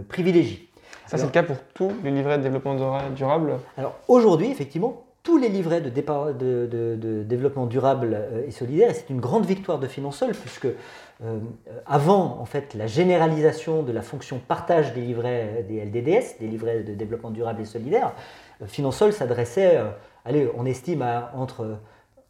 privilégie. 0.10 0.72
Ça, 1.08 1.18
c'est 1.18 1.26
le 1.26 1.32
cas 1.32 1.44
pour 1.44 1.58
tous 1.74 1.92
les 2.04 2.12
livrets 2.12 2.38
de 2.38 2.44
développement 2.44 2.76
durable? 3.10 3.60
Alors 3.78 3.96
aujourd'hui, 4.08 4.52
effectivement, 4.52 5.04
tous 5.24 5.38
les 5.38 5.50
livrets 5.50 5.82
de, 5.82 7.24
développement 7.24 7.68
durable 7.68 8.14
euh, 8.14 8.48
et 8.48 8.52
solidaire, 8.52 8.90
et 8.90 8.94
c'est 8.94 9.10
une 9.10 9.20
grande 9.20 9.46
victoire 9.46 9.80
de 9.80 9.88
Finansol, 9.88 10.32
puisque 10.32 10.66
euh, 10.66 11.40
avant 11.86 12.40
en 12.40 12.46
fait, 12.46 12.74
la 12.74 12.88
généralisation 12.88 13.84
de 13.84 13.92
la 13.92 14.02
fonction 14.02 14.40
partage 14.40 14.94
des 14.94 15.02
livrets 15.02 15.66
des 15.68 15.86
LDDS, 15.86 16.40
des 16.40 16.48
livrets 16.48 16.84
de 16.84 16.94
développement 16.94 17.30
durable 17.30 17.62
et 17.62 17.66
solidaire, 17.66 18.14
euh, 18.62 18.66
Finansol 18.68 19.14
s'adressait, 19.14 19.80
allez, 20.26 20.50
on 20.56 20.66
estime 20.66 21.02
à 21.02 21.32
entre 21.36 21.78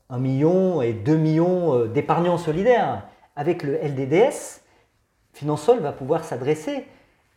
1 0.10 0.20
million 0.20 0.82
et 0.82 0.94
2 0.94 1.16
millions 1.16 1.86
d'épargnants 1.86 2.38
solidaires. 2.38 3.08
Avec 3.38 3.64
le 3.64 3.78
LDDS, 3.78 4.62
Finansol 5.34 5.80
va 5.80 5.94
pouvoir 5.94 6.26
s'adresser 6.26 6.86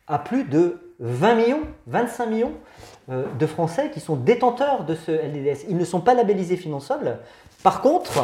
à 0.07 0.19
plus 0.19 0.43
de 0.43 0.77
20 0.99 1.35
millions, 1.35 1.61
25 1.87 2.25
millions 2.27 2.51
euh, 2.51 2.94
de 3.07 3.45
Français 3.45 3.91
qui 3.91 3.99
sont 3.99 4.15
détenteurs 4.15 4.83
de 4.83 4.95
ce 4.95 5.11
LDDS. 5.11 5.65
Ils 5.69 5.77
ne 5.77 5.85
sont 5.85 6.01
pas 6.01 6.15
labellisés 6.15 6.57
Finansol. 6.57 7.19
Par 7.63 7.81
contre, 7.81 8.23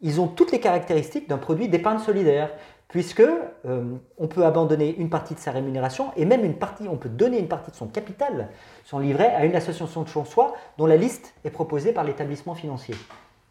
ils 0.00 0.20
ont 0.20 0.28
toutes 0.28 0.52
les 0.52 0.60
caractéristiques 0.60 1.28
d'un 1.28 1.38
produit 1.38 1.68
d'épargne 1.68 1.98
solidaire, 1.98 2.50
puisque 2.88 3.20
euh, 3.20 3.84
on 4.18 4.26
peut 4.26 4.44
abandonner 4.44 4.96
une 4.96 5.10
partie 5.10 5.34
de 5.34 5.38
sa 5.38 5.52
rémunération 5.52 6.10
et 6.16 6.24
même 6.24 6.44
une 6.44 6.56
partie, 6.58 6.88
on 6.88 6.96
peut 6.96 7.08
donner 7.08 7.38
une 7.38 7.48
partie 7.48 7.70
de 7.70 7.76
son 7.76 7.86
capital, 7.86 8.48
son 8.84 8.98
livret, 8.98 9.32
à 9.34 9.44
une 9.44 9.54
association 9.54 10.02
de 10.02 10.08
choix 10.08 10.54
dont 10.76 10.86
la 10.86 10.96
liste 10.96 11.34
est 11.44 11.50
proposée 11.50 11.92
par 11.92 12.04
l'établissement 12.04 12.54
financier. 12.54 12.94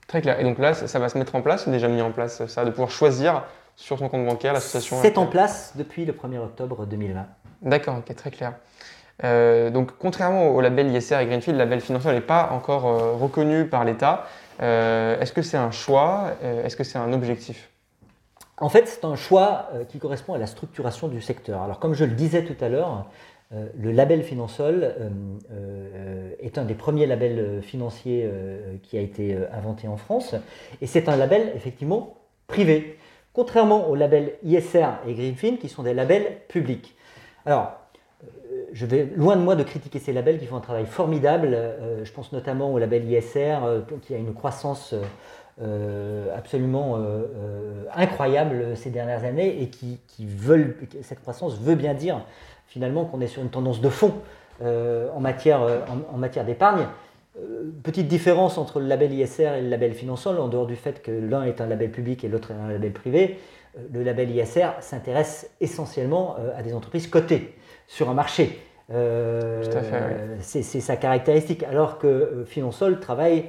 Très 0.07 0.21
clair. 0.21 0.39
Et 0.39 0.43
donc 0.43 0.57
là, 0.57 0.73
ça 0.73 0.99
va 0.99 1.07
se 1.07 1.17
mettre 1.17 1.35
en 1.35 1.41
place, 1.41 1.67
déjà 1.69 1.87
mis 1.87 2.01
en 2.01 2.11
place, 2.11 2.45
ça, 2.47 2.65
de 2.65 2.71
pouvoir 2.71 2.89
choisir 2.89 3.43
sur 3.75 3.97
son 3.97 4.09
compte 4.09 4.25
bancaire 4.25 4.53
l'association. 4.53 4.97
C'est 5.01 5.17
en 5.17 5.27
place 5.27 5.73
depuis 5.75 6.03
le 6.03 6.13
1er 6.13 6.39
octobre 6.39 6.85
2020. 6.85 7.25
D'accord, 7.61 7.97
ok, 7.99 8.15
très 8.15 8.31
clair. 8.31 8.55
Euh, 9.23 9.69
donc, 9.69 9.91
contrairement 9.97 10.49
au 10.49 10.61
label 10.61 10.93
ISR 10.95 11.19
et 11.19 11.25
Greenfield, 11.25 11.57
le 11.57 11.63
label 11.63 11.81
financier 11.81 12.11
n'est 12.11 12.21
pas 12.21 12.49
encore 12.51 12.87
euh, 12.87 13.13
reconnu 13.13 13.65
par 13.65 13.85
l'État. 13.85 14.25
Euh, 14.61 15.19
est-ce 15.19 15.33
que 15.33 15.41
c'est 15.41 15.57
un 15.57 15.71
choix? 15.71 16.31
Est-ce 16.41 16.75
que 16.75 16.83
c'est 16.83 16.97
un 16.97 17.13
objectif? 17.13 17.69
En 18.57 18.69
fait, 18.69 18.87
c'est 18.87 19.05
un 19.05 19.15
choix 19.15 19.69
qui 19.87 19.99
correspond 19.99 20.33
à 20.33 20.37
la 20.37 20.47
structuration 20.47 21.07
du 21.07 21.21
secteur. 21.21 21.61
Alors, 21.61 21.79
comme 21.79 21.93
je 21.93 22.03
le 22.03 22.11
disais 22.11 22.43
tout 22.43 22.57
à 22.61 22.67
l'heure, 22.67 23.05
le 23.51 23.91
label 23.93 24.21
Finansol 24.21 24.93
est 26.41 26.57
un 26.57 26.65
des 26.65 26.73
premiers 26.73 27.05
labels 27.05 27.61
financiers 27.61 28.29
qui 28.83 28.97
a 28.97 29.01
été 29.01 29.37
inventé 29.53 29.87
en 29.87 29.95
France. 29.95 30.35
Et 30.81 30.87
c'est 30.87 31.07
un 31.07 31.15
label, 31.15 31.53
effectivement, 31.55 32.17
privé. 32.47 32.99
Contrairement 33.31 33.87
au 33.89 33.95
label 33.95 34.33
ISR 34.43 34.87
et 35.07 35.13
Greenfield, 35.13 35.59
qui 35.59 35.69
sont 35.69 35.83
des 35.83 35.93
labels 35.93 36.39
publics. 36.49 36.97
Je 38.73 38.85
vais 38.85 39.09
loin 39.15 39.35
de 39.35 39.41
moi 39.41 39.55
de 39.55 39.63
critiquer 39.63 39.99
ces 39.99 40.13
labels 40.13 40.39
qui 40.39 40.45
font 40.45 40.57
un 40.57 40.61
travail 40.61 40.85
formidable. 40.85 41.49
Euh, 41.53 42.03
je 42.03 42.11
pense 42.11 42.31
notamment 42.31 42.71
au 42.73 42.79
label 42.79 43.09
ISR 43.09 43.57
euh, 43.63 43.81
qui 44.01 44.13
a 44.13 44.17
une 44.17 44.33
croissance 44.33 44.93
absolument 46.33 46.97
incroyable 47.93 48.77
ces 48.77 48.91
dernières 48.91 49.25
années 49.25 49.61
et 49.61 49.67
qui, 49.67 49.99
cette 51.01 51.19
croissance 51.19 51.59
veut 51.59 51.75
bien 51.75 51.93
dire 51.93 52.21
finalement 52.65 53.03
qu'on 53.03 53.19
est 53.19 53.27
sur 53.27 53.41
une 53.41 53.49
tendance 53.49 53.81
de 53.81 53.89
fond 53.89 54.13
en 54.61 55.19
matière, 55.19 55.59
d'épargne. 56.45 56.85
Petite 57.83 58.07
différence 58.07 58.57
entre 58.57 58.79
le 58.79 58.87
label 58.87 59.11
ISR 59.11 59.57
et 59.57 59.61
le 59.61 59.67
label 59.67 59.93
Finansol, 59.93 60.39
en 60.39 60.47
dehors 60.47 60.65
du 60.65 60.77
fait 60.77 61.01
que 61.01 61.11
l'un 61.11 61.43
est 61.43 61.59
un 61.59 61.67
label 61.67 61.91
public 61.91 62.23
et 62.23 62.29
l'autre 62.29 62.51
est 62.51 62.55
un 62.55 62.69
label 62.69 62.93
privé. 62.93 63.37
Euh, 63.77 63.81
le 63.93 64.03
label 64.03 64.31
ISR 64.31 64.69
s'intéresse 64.81 65.49
essentiellement 65.61 66.35
euh, 66.39 66.57
à 66.57 66.63
des 66.63 66.73
entreprises 66.73 67.07
cotées 67.07 67.53
sur 67.89 68.09
un 68.09 68.13
marché. 68.13 68.61
Euh, 68.91 70.37
c'est 70.39 70.63
sa 70.63 70.95
caractéristique, 70.95 71.63
alors 71.63 71.99
que 71.99 72.45
Finansol 72.47 72.99
travaille 73.01 73.45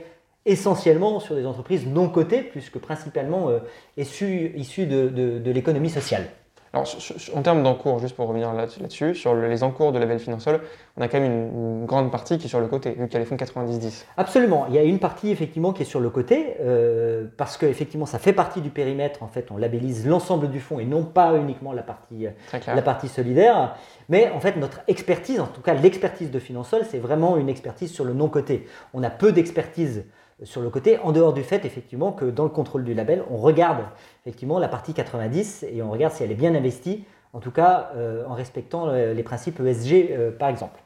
essentiellement 0.47 1.21
sur 1.21 1.37
des 1.37 1.47
entreprises 1.47 1.87
non 1.87 2.09
cotées, 2.09 2.43
puisque 2.43 2.79
principalement 2.79 3.51
issues, 3.97 4.87
de 4.87 5.51
l'économie 5.51 5.91
sociale. 5.91 6.25
Alors, 6.73 6.87
en 7.35 7.43
termes 7.43 7.65
d'encours, 7.65 7.99
juste 7.99 8.15
pour 8.15 8.29
revenir 8.29 8.53
là-dessus, 8.53 9.17
sur 9.17 9.35
les 9.35 9.65
encours 9.65 9.91
de 9.91 9.99
label 9.99 10.21
Finansol, 10.21 10.61
on 10.97 11.03
a 11.03 11.09
quand 11.09 11.19
même 11.19 11.33
une, 11.33 11.87
grande 11.87 12.13
partie 12.13 12.39
qui 12.39 12.47
est 12.47 12.49
sur 12.49 12.61
le 12.61 12.69
côté, 12.69 12.91
vu 12.91 13.07
qu'il 13.07 13.15
y 13.15 13.17
a 13.17 13.19
les 13.19 13.25
fonds 13.25 13.35
90-10. 13.35 14.05
Absolument. 14.17 14.67
Il 14.69 14.77
y 14.77 14.79
a 14.79 14.85
une 14.85 15.01
partie 15.01 15.31
effectivement 15.31 15.73
qui 15.73 15.83
est 15.83 15.87
sur 15.87 15.99
le 15.99 16.11
côté, 16.11 16.55
euh, 16.61 17.27
parce 17.37 17.57
que 17.57 17.67
effectivement 17.67 18.07
ça 18.07 18.21
fait 18.21 18.33
partie 18.33 18.61
du 18.61 18.71
périmètre. 18.71 19.25
En 19.25 19.27
fait, 19.27 19.51
on 19.51 19.57
labellise 19.57 20.07
l'ensemble 20.07 20.49
du 20.49 20.61
fonds 20.61 20.79
et 20.79 20.85
non 20.85 21.03
pas 21.03 21.37
uniquement 21.37 21.73
la 21.73 21.83
partie, 21.83 22.27
la 22.53 22.83
partie 22.83 23.09
solidaire. 23.09 23.75
Mais 24.09 24.31
en 24.31 24.39
fait, 24.39 24.57
notre 24.57 24.83
expertise, 24.87 25.41
en 25.41 25.47
tout 25.47 25.63
cas 25.63 25.75
l'expertise 25.75 26.31
de 26.31 26.39
Finansol, 26.39 26.83
c'est 26.89 26.99
vraiment 26.99 27.37
une 27.37 27.49
expertise 27.49 27.93
sur 27.93 28.05
le 28.05 28.13
non-côté. 28.13 28.69
On 28.95 29.03
a 29.03 29.11
peu 29.11 29.33
d'expertise 29.33 30.05
sur 30.43 30.63
le 30.63 30.71
côté, 30.71 30.99
en 30.99 31.13
dehors 31.13 31.33
du 31.33 31.43
fait 31.43 31.65
effectivement 31.65 32.13
que 32.13 32.25
dans 32.25 32.45
le 32.45 32.51
contrôle 32.51 32.85
du 32.85 32.95
label, 32.95 33.23
on 33.31 33.37
regarde 33.37 33.85
effectivement 34.25 34.59
la 34.59 34.69
partie 34.69 34.95
90 34.95 35.67
et 35.71 35.83
on 35.83 35.91
regarde 35.91 36.15
si 36.15 36.23
elle 36.23 36.31
est 36.31 36.37
bien 36.37 36.55
investie, 36.55 37.05
en 37.33 37.41
tout 37.41 37.51
cas 37.51 37.91
euh, 37.97 38.25
en 38.27 38.35
respectant 38.35 38.89
euh, 38.89 39.13
les 39.13 39.23
principes 39.23 39.61
ESG 39.61 40.11
euh, 40.11 40.31
par 40.31 40.49
exemple. 40.49 40.81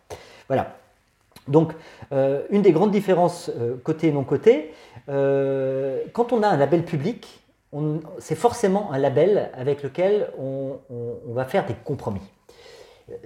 Voilà. 0.48 0.76
Donc, 1.46 1.72
une 2.10 2.62
des 2.62 2.72
grandes 2.72 2.90
différences 2.90 3.50
côté 3.82 4.10
non 4.12 4.24
côté, 4.24 4.72
quand 5.06 6.32
on 6.32 6.42
a 6.42 6.48
un 6.48 6.56
label 6.56 6.84
public, 6.84 7.44
c'est 8.18 8.34
forcément 8.34 8.90
un 8.92 8.98
label 8.98 9.50
avec 9.52 9.82
lequel 9.82 10.30
on 10.38 10.78
va 11.34 11.44
faire 11.44 11.66
des 11.66 11.74
compromis 11.74 12.22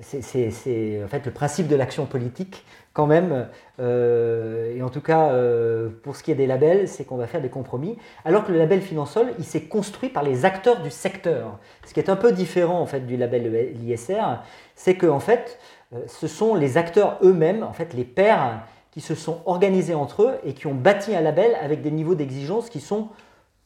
c'est 0.00 1.02
en 1.04 1.08
fait 1.08 1.24
le 1.24 1.32
principe 1.32 1.68
de 1.68 1.76
l'action 1.76 2.06
politique 2.06 2.64
quand 2.92 3.06
même, 3.06 3.48
euh, 3.78 4.74
et 4.74 4.82
en 4.82 4.88
tout 4.88 5.00
cas 5.00 5.30
euh, 5.30 5.88
pour 6.02 6.16
ce 6.16 6.24
qui 6.24 6.32
est 6.32 6.34
des 6.34 6.48
labels, 6.48 6.88
c'est 6.88 7.04
qu'on 7.04 7.16
va 7.16 7.28
faire 7.28 7.40
des 7.40 7.48
compromis, 7.48 7.96
alors 8.24 8.44
que 8.44 8.50
le 8.50 8.58
label 8.58 8.80
Finansol, 8.80 9.34
il 9.38 9.44
s'est 9.44 9.62
construit 9.62 10.08
par 10.08 10.24
les 10.24 10.44
acteurs 10.44 10.82
du 10.82 10.90
secteur. 10.90 11.58
Ce 11.86 11.94
qui 11.94 12.00
est 12.00 12.10
un 12.10 12.16
peu 12.16 12.32
différent 12.32 12.80
en 12.80 12.86
fait 12.86 13.06
du 13.06 13.16
label 13.16 13.72
l'ISR, 13.74 14.40
c'est 14.74 14.96
que 14.96 15.06
en 15.06 15.20
fait, 15.20 15.60
euh, 15.94 16.00
ce 16.08 16.26
sont 16.26 16.56
les 16.56 16.76
acteurs 16.76 17.18
eux-mêmes, 17.22 17.62
en 17.62 17.72
fait 17.72 17.94
les 17.94 18.04
pairs, 18.04 18.64
qui 18.90 19.00
se 19.00 19.14
sont 19.14 19.42
organisés 19.46 19.94
entre 19.94 20.24
eux 20.24 20.34
et 20.44 20.54
qui 20.54 20.66
ont 20.66 20.74
bâti 20.74 21.14
un 21.14 21.20
label 21.20 21.56
avec 21.62 21.82
des 21.82 21.92
niveaux 21.92 22.16
d'exigence 22.16 22.68
qui 22.68 22.80
sont, 22.80 23.10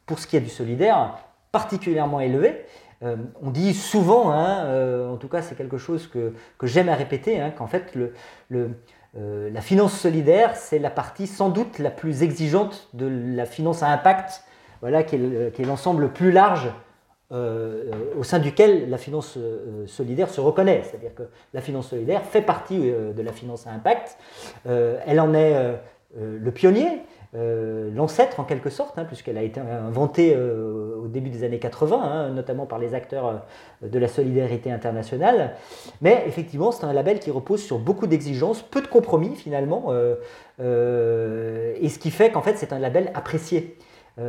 pour 0.04 0.18
ce 0.18 0.26
qui 0.26 0.36
est 0.36 0.40
du 0.40 0.50
solidaire, 0.50 1.16
particulièrement 1.52 2.20
élevés. 2.20 2.66
Euh, 3.02 3.16
on 3.42 3.50
dit 3.50 3.74
souvent, 3.74 4.30
hein, 4.30 4.64
euh, 4.66 5.10
en 5.10 5.16
tout 5.16 5.28
cas 5.28 5.42
c'est 5.42 5.56
quelque 5.56 5.78
chose 5.78 6.06
que, 6.08 6.32
j'aime 6.62 6.88
à 6.88 6.94
répéter, 6.94 7.40
hein, 7.40 7.50
qu'en 7.50 7.66
fait 7.66 7.96
euh, 8.52 9.50
la 9.50 9.60
finance 9.60 9.98
solidaire, 9.98 10.56
c'est 10.56 10.78
la 10.78 10.90
partie 10.90 11.26
sans 11.26 11.48
doute 11.48 11.78
la 11.78 11.90
plus 11.90 12.22
exigeante 12.22 12.88
de 12.94 13.08
la 13.36 13.44
finance 13.44 13.82
à 13.82 13.88
impact, 13.88 14.44
voilà, 14.80 15.02
qui 15.02 15.16
est 15.16 15.64
l'ensemble 15.64 16.10
plus 16.10 16.32
large 16.32 16.70
au 17.30 18.24
sein 18.24 18.38
duquel 18.40 18.90
la 18.90 18.98
finance 18.98 19.38
solidaire 19.86 20.28
se 20.28 20.40
reconnaît. 20.42 20.82
C'est-à-dire 20.84 21.14
que 21.14 21.22
la 21.54 21.62
finance 21.62 21.88
solidaire 21.88 22.22
fait 22.22 22.42
partie 22.42 22.90
de 22.90 23.22
la 23.22 23.32
finance 23.32 23.66
à 23.66 23.70
impact. 23.70 24.18
elle 24.66 25.18
en 25.20 25.32
est 25.32 25.78
le 26.20 26.50
pionnier, 26.50 27.00
euh, 27.34 27.90
l'ancêtre 27.94 28.40
en 28.40 28.44
quelque 28.44 28.68
sorte, 28.68 28.98
hein, 28.98 29.06
puisqu'elle 29.06 29.38
a 29.38 29.42
été 29.42 29.58
inventée 29.58 30.34
euh, 30.36 30.96
au 31.02 31.08
début 31.08 31.30
des 31.30 31.44
années 31.44 31.58
80, 31.58 31.98
hein, 31.98 32.28
notamment 32.28 32.66
par 32.66 32.78
les 32.78 32.92
acteurs 32.92 33.42
euh, 33.82 33.88
de 33.88 33.98
la 33.98 34.06
solidarité 34.06 34.70
internationale. 34.70 35.54
Mais 36.02 36.24
effectivement, 36.26 36.72
c'est 36.72 36.84
un 36.84 36.92
label 36.92 37.20
qui 37.20 37.30
repose 37.30 37.62
sur 37.62 37.78
beaucoup 37.78 38.06
d'exigences, 38.06 38.60
peu 38.60 38.82
de 38.82 38.86
compromis 38.86 39.34
finalement, 39.34 39.94
et 40.58 41.88
ce 41.88 41.98
qui 41.98 42.10
fait 42.10 42.30
qu'en 42.30 42.42
fait 42.42 42.56
c'est 42.58 42.74
un 42.74 42.78
label 42.78 43.10
apprécié. 43.14 43.78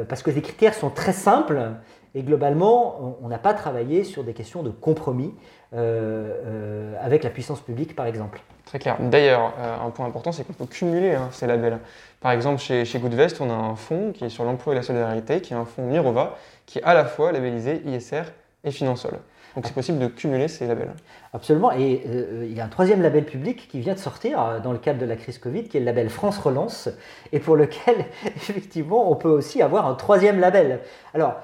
Parce 0.07 0.23
que 0.23 0.31
les 0.31 0.41
critères 0.41 0.73
sont 0.73 0.89
très 0.89 1.13
simples 1.13 1.71
et 2.15 2.23
globalement, 2.23 3.17
on 3.21 3.27
n'a 3.27 3.39
pas 3.39 3.53
travaillé 3.53 4.03
sur 4.03 4.23
des 4.23 4.33
questions 4.33 4.63
de 4.63 4.69
compromis 4.69 5.33
avec 5.71 7.23
la 7.23 7.29
puissance 7.29 7.59
publique, 7.59 7.95
par 7.95 8.05
exemple. 8.05 8.41
Très 8.65 8.79
clair. 8.79 8.97
D'ailleurs, 8.99 9.53
un 9.83 9.89
point 9.89 10.05
important, 10.05 10.31
c'est 10.31 10.43
qu'on 10.43 10.53
peut 10.53 10.65
cumuler 10.65 11.15
hein, 11.15 11.29
ces 11.31 11.47
labels. 11.47 11.79
Par 12.21 12.31
exemple, 12.31 12.61
chez, 12.61 12.85
chez 12.85 12.99
Goodvest, 12.99 13.41
on 13.41 13.49
a 13.49 13.53
un 13.53 13.75
fonds 13.75 14.11
qui 14.13 14.23
est 14.25 14.29
sur 14.29 14.45
l'emploi 14.45 14.73
et 14.73 14.77
la 14.77 14.83
solidarité, 14.83 15.41
qui 15.41 15.53
est 15.53 15.57
un 15.57 15.65
fonds 15.65 15.83
Mirova, 15.83 16.37
qui 16.65 16.79
est 16.79 16.83
à 16.83 16.93
la 16.93 17.05
fois 17.05 17.31
labellisé 17.31 17.81
ISR 17.85 18.23
et 18.63 18.71
Finansol. 18.71 19.19
Donc 19.55 19.67
c'est 19.67 19.73
possible 19.73 19.99
de 19.99 20.07
cumuler 20.07 20.47
ces 20.47 20.65
labels. 20.65 20.93
Absolument. 21.31 21.71
Et 21.71 22.03
euh, 22.07 22.45
il 22.49 22.55
y 22.55 22.59
a 22.59 22.65
un 22.65 22.69
troisième 22.69 23.01
label 23.01 23.25
public 23.25 23.67
qui 23.69 23.79
vient 23.79 23.93
de 23.93 23.99
sortir 23.99 24.41
euh, 24.41 24.59
dans 24.59 24.71
le 24.71 24.79
cadre 24.79 24.99
de 24.99 25.05
la 25.05 25.15
crise 25.15 25.37
Covid, 25.37 25.65
qui 25.65 25.77
est 25.77 25.79
le 25.79 25.85
label 25.85 26.09
France 26.09 26.39
Relance, 26.39 26.89
et 27.31 27.39
pour 27.39 27.55
lequel, 27.55 28.05
effectivement, 28.25 29.11
on 29.11 29.15
peut 29.15 29.29
aussi 29.29 29.61
avoir 29.61 29.85
un 29.87 29.93
troisième 29.93 30.39
label. 30.39 30.79
Alors, 31.13 31.35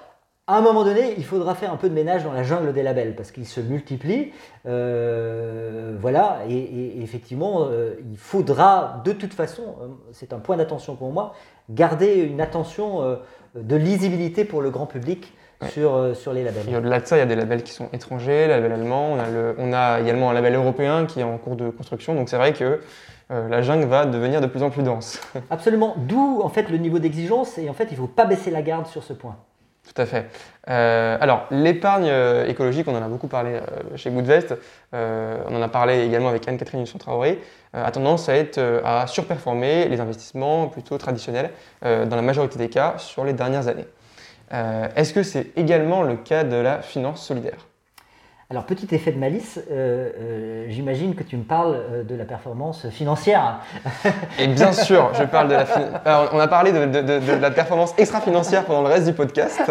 à 0.48 0.58
un 0.58 0.62
moment 0.62 0.84
donné, 0.84 1.14
il 1.16 1.24
faudra 1.24 1.54
faire 1.54 1.72
un 1.72 1.76
peu 1.76 1.88
de 1.88 1.94
ménage 1.94 2.24
dans 2.24 2.34
la 2.34 2.42
jungle 2.42 2.74
des 2.74 2.82
labels 2.82 3.16
parce 3.16 3.32
qu'ils 3.32 3.46
se 3.46 3.62
multiplient. 3.62 4.32
Euh, 4.66 5.96
voilà, 6.02 6.40
et, 6.50 7.04
effectivement, 7.04 7.70
il 8.12 8.18
faudra 8.18 9.04
de 9.06 9.12
toute 9.12 9.36
façon, 9.36 9.76
c'est 10.12 10.34
un 10.34 10.40
point 10.40 10.58
d'attention 10.58 10.96
pour 10.96 11.12
moi, 11.12 11.36
garder 11.70 12.16
une 12.16 12.42
attention 12.42 13.20
de 13.54 13.76
lisibilité 13.76 14.44
pour 14.44 14.64
le 14.64 14.72
grand 14.72 14.88
public 14.88 15.32
sur, 15.68 15.96
euh, 15.96 16.14
sur 16.14 16.34
les 16.34 16.44
labels. 16.44 16.76
au-delà 16.76 17.00
de 17.00 17.06
ça, 17.06 17.18
il 17.18 17.20
y 17.20 17.24
a 17.24 17.26
des 17.26 17.36
labels 17.36 17.64
qui 17.64 17.74
sont 17.74 17.90
étrangers, 17.92 18.48
label 18.48 18.72
allemand, 18.72 19.14
on 19.14 19.20
a, 19.20 19.30
le, 19.30 19.56
on 19.58 19.74
a 19.74 20.00
également 20.00 20.30
un 20.30 20.34
label 20.34 20.56
européen 20.56 21.06
qui 21.06 21.20
est 21.20 21.24
en 21.24 21.38
cours 21.38 21.56
de 21.56 21.70
construction, 21.70 22.16
donc 22.16 22.30
c'est 22.30 22.38
vrai 22.38 22.54
que 22.54 22.80
euh, 23.32 23.50
la 23.50 23.62
jungle 23.62 23.86
va 23.86 24.06
devenir 24.06 24.42
de 24.42 24.48
plus 24.48 24.64
en 24.64 24.70
plus 24.70 24.84
dense. 24.84 25.22
Absolument, 25.50 25.96
d'où 25.98 26.42
en 26.44 26.50
fait 26.50 26.70
le 26.70 26.78
niveau 26.78 27.00
d'exigence, 27.00 27.58
et 27.58 27.70
en 27.70 27.74
fait 27.74 27.86
il 27.86 27.94
ne 27.94 27.98
faut 27.98 28.08
pas 28.08 28.26
baisser 28.26 28.52
la 28.52 28.62
garde 28.62 28.88
sur 28.88 29.04
ce 29.04 29.14
point. 29.14 29.36
Tout 29.84 30.02
à 30.02 30.06
fait. 30.06 30.28
Euh, 30.70 31.18
alors, 31.20 31.48
l'épargne 31.50 32.12
écologique, 32.48 32.88
on 32.88 32.96
en 32.96 33.02
a 33.02 33.08
beaucoup 33.08 33.28
parlé 33.28 33.60
chez 33.96 34.12
Goodvest, 34.12 34.54
on 34.94 35.56
en 35.56 35.62
a 35.64 35.68
parlé 35.68 36.06
également 36.06 36.30
avec 36.30 36.48
Anne-Catherine 36.48 36.84
Husson-Traoré, 36.84 37.42
a 37.74 37.90
tendance 37.90 38.30
à, 38.30 38.36
être, 38.36 38.60
à 38.86 39.08
surperformer 39.08 39.88
les 39.88 40.00
investissements 40.00 40.68
plutôt 40.68 41.00
traditionnels 41.00 41.50
dans 41.82 42.16
la 42.16 42.22
majorité 42.22 42.60
des 42.60 42.70
cas 42.70 42.96
sur 43.00 43.26
les 43.26 43.34
dernières 43.34 43.68
années. 43.68 43.88
Euh, 44.54 44.88
est-ce 44.96 45.14
que 45.14 45.24
c'est 45.24 45.48
également 45.56 46.04
le 46.04 46.16
cas 46.16 46.44
de 46.44 46.56
la 46.56 46.82
finance 46.82 47.26
solidaire? 47.26 47.66
Alors, 48.52 48.64
petit 48.64 48.88
effet 48.96 49.12
de 49.12 49.20
malice, 49.20 49.60
euh, 49.70 50.10
euh, 50.20 50.66
j'imagine 50.70 51.14
que 51.14 51.22
tu 51.22 51.38
me 51.38 51.44
parles 51.44 52.04
de 52.04 52.16
la 52.16 52.26
performance 52.26 52.90
financière. 52.90 53.60
Et 54.40 54.48
bien 54.48 54.72
sûr, 54.72 55.12
je 55.14 55.24
parle 55.32 55.50
de 55.50 55.54
la. 55.54 55.66
Alors, 56.04 56.32
on 56.34 56.40
a 56.40 56.48
parlé 56.48 56.72
de, 56.72 57.40
la 57.40 57.52
performance 57.52 57.94
extra-financière 58.00 58.66
pendant 58.66 58.82
le 58.82 58.88
reste 58.88 59.06
du 59.06 59.14
podcast. 59.14 59.62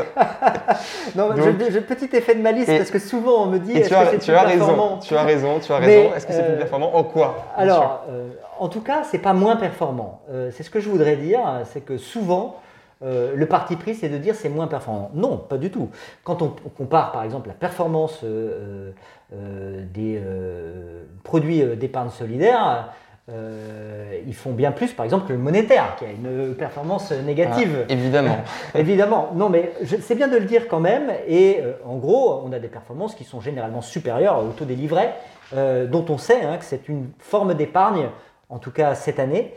non, 1.17 1.31
petit 1.31 2.17
effet 2.17 2.37
de 2.37 2.41
malice 2.41 2.67
parce 2.67 2.93
que 2.93 3.01
souvent 3.01 3.43
on 3.43 3.47
me 3.47 3.59
dit. 3.59 3.83
tu, 3.83 3.93
as, 3.93 4.17
tu 4.17 4.31
as 4.31 4.43
raison, 4.43 5.01
tu 5.01 5.17
as 5.17 5.25
raison, 5.25 5.59
tu 5.59 5.73
as 5.73 5.79
raison. 5.79 6.15
Est-ce 6.15 6.27
que 6.29 6.33
c'est 6.33 6.47
plus 6.47 6.59
performant 6.59 6.95
En 6.95 7.03
quoi? 7.03 7.47
Alors, 7.57 8.05
en 8.61 8.69
tout 8.69 8.83
cas, 8.83 9.03
c'est 9.03 9.19
pas 9.19 9.33
moins 9.33 9.57
performant. 9.57 10.21
c'est 10.53 10.63
ce 10.63 10.71
que 10.71 10.79
je 10.79 10.89
voudrais 10.89 11.17
dire, 11.17 11.41
c'est 11.65 11.81
que 11.81 11.99
souvent. 11.99 12.61
Euh, 13.03 13.37
le 13.37 13.47
parti 13.47 13.77
pris, 13.77 13.95
c'est 13.95 14.09
de 14.09 14.19
dire 14.19 14.35
c'est 14.35 14.49
moins 14.49 14.67
performant. 14.67 15.11
Non, 15.15 15.37
pas 15.37 15.57
du 15.57 15.71
tout. 15.71 15.91
Quand 16.25 16.43
on 16.43 16.49
compare 16.49 17.13
par 17.13 17.23
exemple 17.23 17.49
la 17.49 17.55
performance 17.55 18.21
euh, 18.25 18.91
euh, 19.33 19.85
des 19.93 20.21
produits 21.23 21.63
d'épargne 21.77 22.11
solidaire, 22.11 22.93
ils 24.27 24.35
font 24.35 24.53
bien 24.53 24.73
plus 24.73 24.95
par 24.95 25.05
exemple 25.05 25.29
que 25.29 25.33
le 25.33 25.39
monétaire, 25.39 25.97
qui 25.97 26.07
a 26.07 26.11
une 26.11 26.55
performance 26.55 27.13
négative. 27.13 27.87
Ah, 27.89 27.93
évidemment. 27.93 28.39
évidemment. 28.75 29.31
Non, 29.35 29.49
mais 29.49 29.73
c'est 30.01 30.15
bien 30.15 30.29
de 30.29 30.37
le 30.37 30.47
dire 30.47 30.67
quand 30.67 30.81
même. 30.81 31.13
Et 31.29 31.61
en 31.87 31.97
gros, 31.97 32.43
on 32.45 32.53
a 32.53 32.59
des 32.59 32.69
performances 32.69 33.15
qui 33.15 33.25
sont 33.25 33.41
généralement 33.41 33.83
supérieures 33.83 34.43
au 34.43 34.49
taux 34.53 34.65
des 34.65 34.77
livrets, 34.77 35.15
dont 35.53 36.05
on 36.09 36.19
sait 36.19 36.43
hein, 36.43 36.57
que 36.57 36.65
c'est 36.65 36.89
une 36.89 37.11
forme 37.19 37.55
d'épargne, 37.55 38.09
en 38.49 38.59
tout 38.59 38.73
cas 38.73 38.95
cette 38.95 39.21
année, 39.21 39.55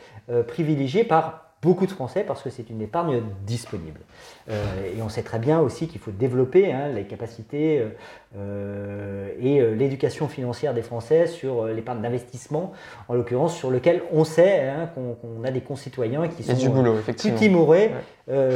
privilégiée 0.47 1.05
par 1.05 1.40
beaucoup 1.61 1.85
de 1.85 1.91
Français 1.91 2.23
parce 2.25 2.41
que 2.41 2.49
c'est 2.49 2.69
une 2.69 2.81
épargne 2.81 3.21
disponible. 3.45 4.01
Euh, 4.49 4.63
et 4.97 5.01
on 5.01 5.09
sait 5.09 5.21
très 5.21 5.39
bien 5.39 5.59
aussi 5.59 5.87
qu'il 5.87 6.01
faut 6.01 6.11
développer 6.11 6.71
hein, 6.71 6.89
les 6.89 7.03
capacités 7.03 7.79
euh, 7.79 7.89
euh, 8.37 9.29
et 9.39 9.75
l'éducation 9.75 10.27
financière 10.27 10.73
des 10.73 10.81
Français 10.81 11.27
sur 11.27 11.65
l'épargne 11.67 12.01
d'investissement, 12.01 12.71
en 13.07 13.13
l'occurrence 13.13 13.55
sur 13.55 13.69
lequel 13.69 14.01
on 14.11 14.23
sait 14.23 14.69
hein, 14.69 14.89
qu'on 14.95 15.43
a 15.43 15.51
des 15.51 15.61
concitoyens 15.61 16.27
qui 16.27 16.43
sont 16.43 16.55
tout 16.55 17.29
timorés 17.37 17.91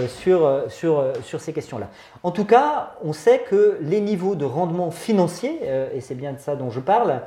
sur, 0.08 0.64
sur, 0.70 1.04
sur 1.24 1.42
ces 1.42 1.54
questions-là. 1.54 1.90
En 2.24 2.32
tout 2.32 2.46
cas, 2.46 2.96
on 3.04 3.14
sait 3.14 3.40
que 3.40 3.78
les 3.82 4.00
niveaux 4.00 4.36
de 4.36 4.46
rendement 4.46 4.92
financier, 4.92 5.60
et 5.94 6.02
c'est 6.02 6.16
bien 6.16 6.34
de 6.34 6.40
ça 6.40 6.56
dont 6.56 6.70
je 6.70 6.80
parle, 6.80 7.22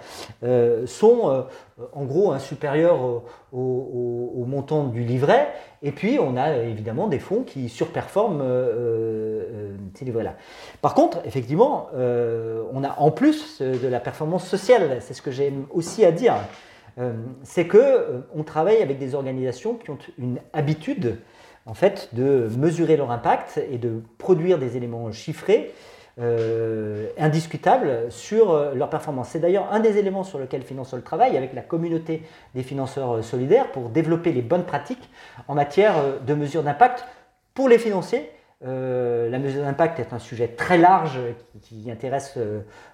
sont 0.87 1.44
en 1.92 2.05
gros 2.05 2.38
supérieurs 2.38 3.22
au, 3.53 4.44
montant 4.46 4.85
du 4.85 5.05
livret. 5.05 5.48
Et 5.83 5.92
puis, 5.92 6.18
on 6.20 6.37
a 6.37 6.57
évidemment 6.57 7.07
des 7.07 7.18
fonds 7.18 7.42
qui 7.42 7.68
surperforment 7.68 8.40
euh, 8.40 8.44
euh, 8.44 9.77
ces 9.94 10.05
niveaux-là. 10.05 10.35
Par 10.81 10.94
contre, 10.94 11.20
effectivement, 11.24 11.88
euh, 11.94 12.62
on 12.72 12.83
a 12.85 12.98
en 12.98 13.11
plus 13.11 13.61
de 13.61 13.88
la 13.88 14.01
performance 14.01 14.46
sociale, 14.46 14.98
c'est 15.01 15.14
ce 15.14 15.22
que 15.22 15.31
j'aime 15.31 15.66
aussi 15.70 16.05
à 16.05 16.12
dire, 16.12 16.35
c'est 17.44 17.68
que 17.68 18.24
on 18.35 18.42
travaille 18.42 18.83
avec 18.83 18.98
des 18.98 19.14
organisations 19.14 19.74
qui 19.74 19.90
ont 19.90 19.98
une 20.18 20.40
habitude, 20.53 21.18
en 21.68 21.74
fait, 21.74 22.09
de 22.14 22.48
mesurer 22.57 22.96
leur 22.96 23.11
impact 23.11 23.61
et 23.70 23.76
de 23.78 24.02
produire 24.16 24.59
des 24.59 24.76
éléments 24.76 25.12
chiffrés 25.12 25.72
euh, 26.18 27.11
indiscutable 27.16 28.11
sur 28.11 28.50
euh, 28.50 28.74
leur 28.74 28.90
performance. 28.90 29.28
C'est 29.28 29.38
d'ailleurs 29.38 29.68
un 29.70 29.78
des 29.78 29.98
éléments 29.98 30.24
sur 30.24 30.40
lequel 30.40 30.62
Finansol 30.62 31.02
travaille 31.02 31.37
avec 31.37 31.54
la 31.54 31.61
communauté 31.61 32.24
des 32.57 32.64
financeurs 32.64 33.18
euh, 33.18 33.22
solidaires 33.22 33.70
pour 33.70 33.90
développer 33.90 34.33
les 34.33 34.42
bonnes 34.42 34.64
pratiques 34.64 35.11
en 35.46 35.54
matière 35.54 35.94
de 36.26 36.35
mesure 36.35 36.64
d'impact 36.64 37.04
pour 37.54 37.68
les 37.68 37.78
financiers. 37.78 38.31
la 38.62 39.38
mesure 39.38 39.62
d'impact 39.62 40.00
est 40.00 40.12
un 40.12 40.18
sujet 40.18 40.48
très 40.48 40.78
large 40.78 41.20
qui, 41.62 41.88
intéresse 41.90 42.37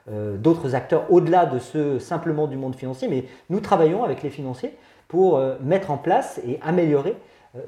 d'autres 0.06 0.74
acteurs 0.74 1.10
au-delà 1.10 1.46
de 1.46 1.58
ceux 1.58 1.98
simplement 1.98 2.46
du 2.46 2.56
monde 2.56 2.76
financier, 2.76 3.08
mais 3.08 3.24
nous 3.48 3.60
travaillons 3.60 4.04
avec 4.04 4.22
les 4.22 4.30
financiers 4.30 4.74
pour 5.08 5.40
mettre 5.60 5.90
en 5.90 5.98
place 5.98 6.40
et 6.46 6.58
améliorer 6.62 7.16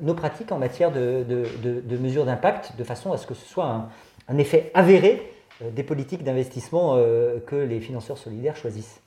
nos 0.01 0.15
pratiques 0.15 0.53
en 0.53 0.59
matière 0.59 0.91
de, 0.91 1.25
de, 1.25 1.97
mesure 1.97 2.25
d'impact 2.25 2.73
de 2.77 2.85
façon 2.85 3.13
à 3.13 3.17
ce 3.17 3.27
que 3.27 3.35
ce 3.35 3.47
soit 3.47 3.89
un, 4.29 4.39
effet 4.39 4.71
avéré 4.75 5.33
euh, 5.63 5.71
des 5.71 5.83
politiques 5.83 6.25
d'investissement 6.25 6.95
euh, 6.97 7.39
que 7.47 7.57
les 7.57 7.81
financeurs 7.81 8.19
solidaires 8.19 8.57
choisissent. 8.57 9.01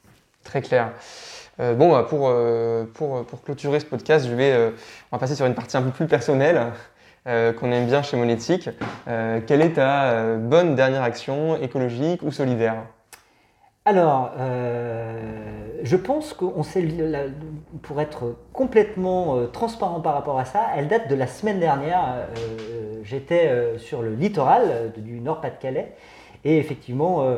Très 0.44 0.62
clair. 0.62 0.92
Euh, 1.60 1.74
bon, 1.74 1.92
bah, 1.92 2.06
pour, 2.08 2.34
pour, 2.94 3.26
pour, 3.26 3.44
clôturer 3.44 3.80
ce 3.80 3.86
podcast, 3.86 4.28
je 4.28 4.34
vais, 4.34 4.72
on 5.12 5.16
va 5.16 5.20
passer 5.20 5.36
sur 5.36 5.46
une 5.46 5.56
partie 5.56 5.76
un 5.76 5.82
peu 5.82 5.92
plus 5.92 6.08
personnelle 6.08 6.68
qu'on 7.26 7.72
aime 7.72 7.86
bien 7.86 8.02
chez 8.02 8.18
Monétique. 8.18 8.70
quelle 9.06 9.62
est 9.62 9.74
ta 9.74 10.38
bonne 10.38 10.76
dernière 10.76 11.04
action 11.04 11.62
écologique 11.62 12.24
ou 12.24 12.32
solidaire? 12.32 12.86
Alors, 13.90 14.32
je 15.84 15.96
pense 15.96 16.34
qu'on 16.34 16.64
sait, 16.64 16.88
pour 17.82 18.02
être 18.02 18.36
complètement 18.54 19.48
transparent 19.52 20.00
par 20.02 20.14
rapport 20.14 20.40
à 20.40 20.46
ça, 20.46 20.68
elle 20.76 20.88
date 20.88 21.10
de 21.10 21.16
la 21.16 21.28
semaine 21.28 21.60
dernière. 21.60 22.28
J'étais 23.04 23.78
sur 23.78 24.02
le 24.02 24.14
littoral 24.14 24.92
du 24.98 25.20
Nord-Pas-de-Calais 25.20 25.96
et 26.44 26.58
effectivement, 26.58 27.24
euh, 27.24 27.38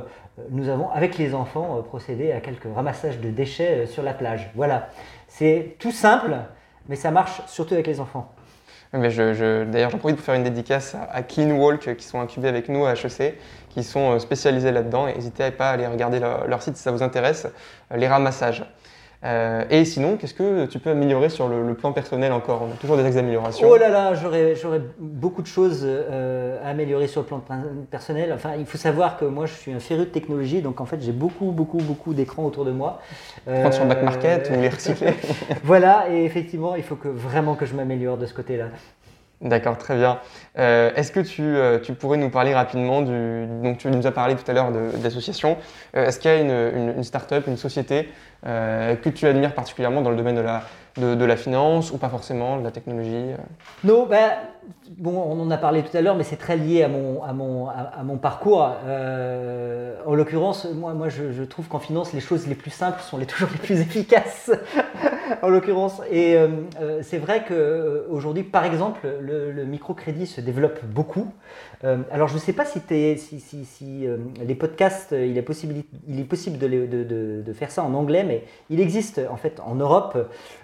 nous 0.49 0.69
avons, 0.69 0.89
avec 0.89 1.17
les 1.17 1.33
enfants, 1.33 1.77
euh, 1.77 1.81
procédé 1.81 2.31
à 2.31 2.39
quelques 2.39 2.67
ramassages 2.73 3.19
de 3.19 3.29
déchets 3.29 3.83
euh, 3.83 3.87
sur 3.87 4.03
la 4.03 4.13
plage. 4.13 4.51
Voilà. 4.55 4.89
C'est 5.27 5.75
tout 5.79 5.91
simple, 5.91 6.35
mais 6.87 6.95
ça 6.95 7.11
marche 7.11 7.41
surtout 7.47 7.73
avec 7.73 7.87
les 7.87 7.99
enfants. 7.99 8.31
D'ailleurs, 8.93 9.89
j'en 9.89 9.97
profite 9.97 10.17
pour 10.17 10.25
faire 10.25 10.35
une 10.35 10.43
dédicace 10.43 10.97
à, 11.09 11.23
Clean 11.23 11.77
qui 11.77 12.03
sont 12.03 12.19
incubés 12.19 12.49
avec 12.49 12.67
nous 12.67 12.85
à 12.85 12.91
HEC, 12.91 13.37
qui 13.73 13.83
sont 13.83 14.19
spécialisés 14.19 14.71
là-dedans. 14.71 15.07
N'hésitez 15.07 15.51
pas 15.51 15.69
à 15.69 15.73
aller 15.73 15.87
regarder 15.87 16.19
leur, 16.19 16.47
leur, 16.47 16.61
site 16.61 16.77
si 16.77 16.83
ça 16.83 16.91
vous 16.91 17.03
intéresse, 17.03 17.47
les 17.95 18.07
ramassages. 18.07 18.65
Euh, 19.23 19.63
et 19.69 19.85
sinon, 19.85 20.17
qu'est-ce 20.17 20.33
que 20.33 20.65
tu 20.65 20.79
peux 20.79 20.89
améliorer 20.89 21.29
sur 21.29 21.47
le, 21.47 21.73
plan 21.75 21.91
personnel 21.93 22.31
encore? 22.31 22.63
On 22.63 22.73
a 22.73 22.75
toujours 22.75 22.97
des 22.97 23.05
axes 23.05 23.15
d'amélioration. 23.15 23.67
Oh 23.69 23.77
là 23.77 23.89
là, 23.89 24.13
j'aurais 24.15 24.81
beaucoup 24.99 25.43
de 25.43 25.47
choses 25.47 25.81
euh, 25.83 26.59
à 26.65 26.69
améliorer 26.69 27.07
sur 27.07 27.21
le 27.21 27.27
plan 27.27 27.43
personnel. 27.91 28.33
Enfin, 28.33 28.53
il 28.57 28.65
faut 28.65 28.79
savoir 28.79 29.17
que 29.17 29.25
moi, 29.25 29.45
je 29.45 29.53
suis 29.53 29.71
un 29.71 29.79
féru 29.79 30.01
de 30.01 30.05
technologie, 30.05 30.61
donc 30.61 30.81
en 30.81 30.85
fait, 30.85 31.01
j'ai 31.01 31.11
beaucoup, 31.11 31.51
beaucoup, 31.51 31.77
beaucoup 31.77 32.13
d'écrans 32.13 32.45
autour 32.45 32.65
de 32.65 32.71
moi. 32.71 32.99
Prendre 33.45 33.73
sur 33.73 33.83
le 33.83 33.89
back 33.89 34.03
market 34.03 34.49
ou 34.49 34.59
les 34.59 34.69
recycler. 34.69 35.13
voilà, 35.63 36.07
et 36.09 36.25
effectivement, 36.25 36.75
il 36.75 36.83
faut 36.83 36.95
que 36.95 37.07
vraiment 37.07 37.55
que 37.55 37.65
je 37.65 37.75
m'améliore 37.75 38.17
de 38.17 38.25
ce 38.25 38.33
côté-là. 38.33 38.65
D'accord, 39.41 39.77
très 39.77 39.95
bien. 39.95 40.19
Euh, 40.59 40.91
est-ce 40.95 41.11
que 41.11 41.19
tu, 41.19 41.41
euh, 41.41 41.79
tu, 41.79 41.93
pourrais 41.93 42.17
nous 42.17 42.29
parler 42.29 42.53
rapidement 42.53 43.01
du. 43.01 43.47
Donc, 43.63 43.79
tu 43.79 43.89
nous 43.89 44.05
as 44.05 44.11
parlé 44.11 44.35
tout 44.35 44.49
à 44.49 44.53
l'heure 44.53 44.71
d'association. 44.71 45.57
Euh, 45.95 46.05
est-ce 46.05 46.19
qu'il 46.19 46.29
y 46.29 46.33
a 46.33 46.39
une, 46.39 46.51
une, 46.77 46.97
une 46.97 47.03
start-up, 47.03 47.45
une 47.47 47.57
société 47.57 48.09
que 48.43 49.09
tu 49.09 49.27
admires 49.27 49.53
particulièrement 49.53 50.01
dans 50.01 50.09
le 50.09 50.15
domaine 50.15 50.35
de 50.35 50.41
la, 50.41 50.63
de, 50.97 51.25
la 51.25 51.35
finance 51.35 51.91
ou 51.91 51.99
pas 51.99 52.09
forcément, 52.09 52.57
de 52.57 52.63
la 52.63 52.71
technologie 52.71 53.35
Non, 53.83 54.07
ben, 54.07 54.31
bon, 54.97 55.11
on 55.11 55.39
en 55.39 55.51
a 55.51 55.57
parlé 55.57 55.83
tout 55.83 55.95
à 55.95 56.01
l'heure, 56.01 56.15
mais 56.15 56.23
c'est 56.23 56.37
très 56.37 56.57
lié 56.57 56.81
à 56.81 56.87
mon, 56.87 57.21
à 57.21 57.33
mon, 57.33 57.67
à, 57.67 58.01
mon 58.03 58.17
parcours. 58.17 58.63
en 58.63 60.15
l'occurrence, 60.15 60.65
moi, 60.73 60.95
moi 60.95 61.09
je, 61.09 61.31
je 61.31 61.43
trouve 61.43 61.67
qu'en 61.67 61.77
finance, 61.77 62.13
les 62.13 62.19
choses 62.19 62.47
les 62.47 62.55
plus 62.55 62.71
simples 62.71 62.99
sont 63.03 63.19
les, 63.19 63.25
toujours 63.27 63.49
les 63.51 63.59
plus 63.59 63.79
efficaces. 63.79 64.49
En 65.41 65.49
l'occurrence. 65.49 66.01
Et 66.09 66.35
euh, 66.35 66.47
euh, 66.79 66.99
c'est 67.03 67.17
vrai 67.17 67.43
qu'aujourd'hui, 67.47 68.43
par 68.43 68.65
exemple, 68.65 69.07
le, 69.19 69.65
microcrédit 69.65 70.27
se 70.27 70.41
développe 70.41 70.83
beaucoup. 70.85 71.27
Euh, 71.83 71.97
alors, 72.11 72.27
je 72.27 72.35
ne 72.35 72.39
sais 72.39 72.53
pas 72.53 72.65
si, 72.65 72.81
si, 73.17 73.39
si, 73.39 73.65
si 73.65 74.05
les 74.45 74.55
podcasts, 74.55 75.11
il 75.11 75.37
est 75.37 75.41
possible, 75.41 75.75
il 76.07 76.19
est 76.19 76.25
possible 76.25 76.57
de, 76.57 76.67
de, 76.67 77.41
de, 77.41 77.53
faire 77.53 77.71
ça 77.71 77.83
en 77.83 77.93
anglais, 77.93 78.23
mais 78.23 78.43
il 78.69 78.79
existe 78.79 79.21
en 79.29 79.37
fait 79.37 79.59
en 79.65 79.75
Europe 79.75 80.17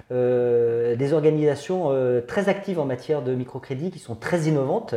des 0.09 1.13
organisations 1.13 1.91
très 2.27 2.49
actives 2.49 2.79
en 2.79 2.85
matière 2.85 3.21
de 3.21 3.33
microcrédit 3.33 3.91
qui 3.91 3.99
sont 3.99 4.15
très 4.15 4.41
innovantes. 4.41 4.95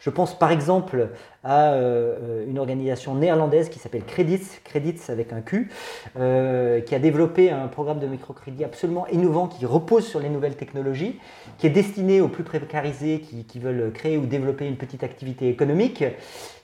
Je 0.00 0.10
pense 0.10 0.38
par 0.38 0.52
exemple 0.52 1.08
à 1.42 1.72
euh, 1.72 2.44
une 2.46 2.58
organisation 2.58 3.14
néerlandaise 3.14 3.70
qui 3.70 3.78
s'appelle 3.78 4.04
Credits, 4.04 4.60
Credits 4.64 5.00
avec 5.08 5.32
un 5.32 5.40
Q, 5.40 5.70
euh, 6.18 6.80
qui 6.80 6.94
a 6.94 6.98
développé 6.98 7.50
un 7.50 7.66
programme 7.68 7.98
de 7.98 8.06
microcrédit 8.06 8.64
absolument 8.64 9.06
innovant 9.08 9.48
qui 9.48 9.64
repose 9.64 10.06
sur 10.06 10.20
les 10.20 10.28
nouvelles 10.28 10.56
technologies, 10.56 11.18
qui 11.58 11.66
est 11.66 11.70
destiné 11.70 12.20
aux 12.20 12.28
plus 12.28 12.44
précarisés 12.44 13.20
qui, 13.20 13.44
qui 13.44 13.58
veulent 13.58 13.90
créer 13.92 14.18
ou 14.18 14.26
développer 14.26 14.66
une 14.66 14.76
petite 14.76 15.02
activité 15.02 15.48
économique 15.48 16.04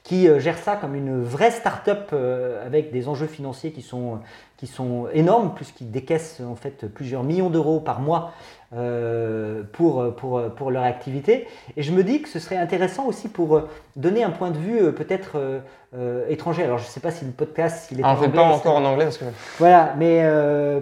qui 0.03 0.29
euh, 0.29 0.39
gère 0.39 0.59
ça 0.59 0.77
comme 0.77 0.95
une 0.95 1.23
vraie 1.23 1.51
start-up 1.51 2.13
avec 2.65 2.93
des 2.93 3.09
enjeux 3.09 3.27
financiers 3.27 3.73
qui 3.73 3.83
sont, 3.83 4.21
qui 4.57 4.67
sont 4.67 5.09
énormes, 5.13 5.55
puisqu'ils 5.55 5.91
décaissent 5.91 6.41
en 6.41 6.57
fait 6.57 6.87
plusieurs 6.87 7.23
millions 7.23 7.51
d'euros 7.51 7.81
par 7.81 8.01
mois 8.01 8.33
euh, 8.75 9.63
pour, 9.75 10.17
pour, 10.17 10.43
pour, 10.57 10.71
leur 10.73 10.83
activité. 10.83 11.47
Et 11.77 11.85
je 11.85 11.93
me 11.93 12.03
dis 12.03 12.21
que 12.21 12.29
ce 12.29 12.41
serait 12.41 12.57
intéressant 12.57 13.07
aussi 13.07 13.29
pour 13.29 13.63
donner 13.95 14.25
un 14.25 14.31
point 14.31 14.51
de 14.51 14.59
vue 14.59 14.81
euh, 14.81 14.91
peut-être 14.91 15.37
euh, 15.95 16.29
étranger. 16.29 16.65
Alors 16.65 16.79
je 16.79 16.85
ne 16.85 16.89
sais 16.89 16.99
pas 16.99 17.13
si 17.13 17.25
le 17.25 17.31
podcast, 17.31 17.89
il 17.93 18.01
est 18.01 18.03
ah, 18.05 18.15
en 18.15 18.17
fait 18.17 18.29
pas 18.29 18.43
encore 18.43 18.75
en 18.75 18.85
anglais 18.85 19.05
parce 19.05 19.19
que... 19.19 19.25
Voilà, 19.59 19.95
mais 19.97 20.21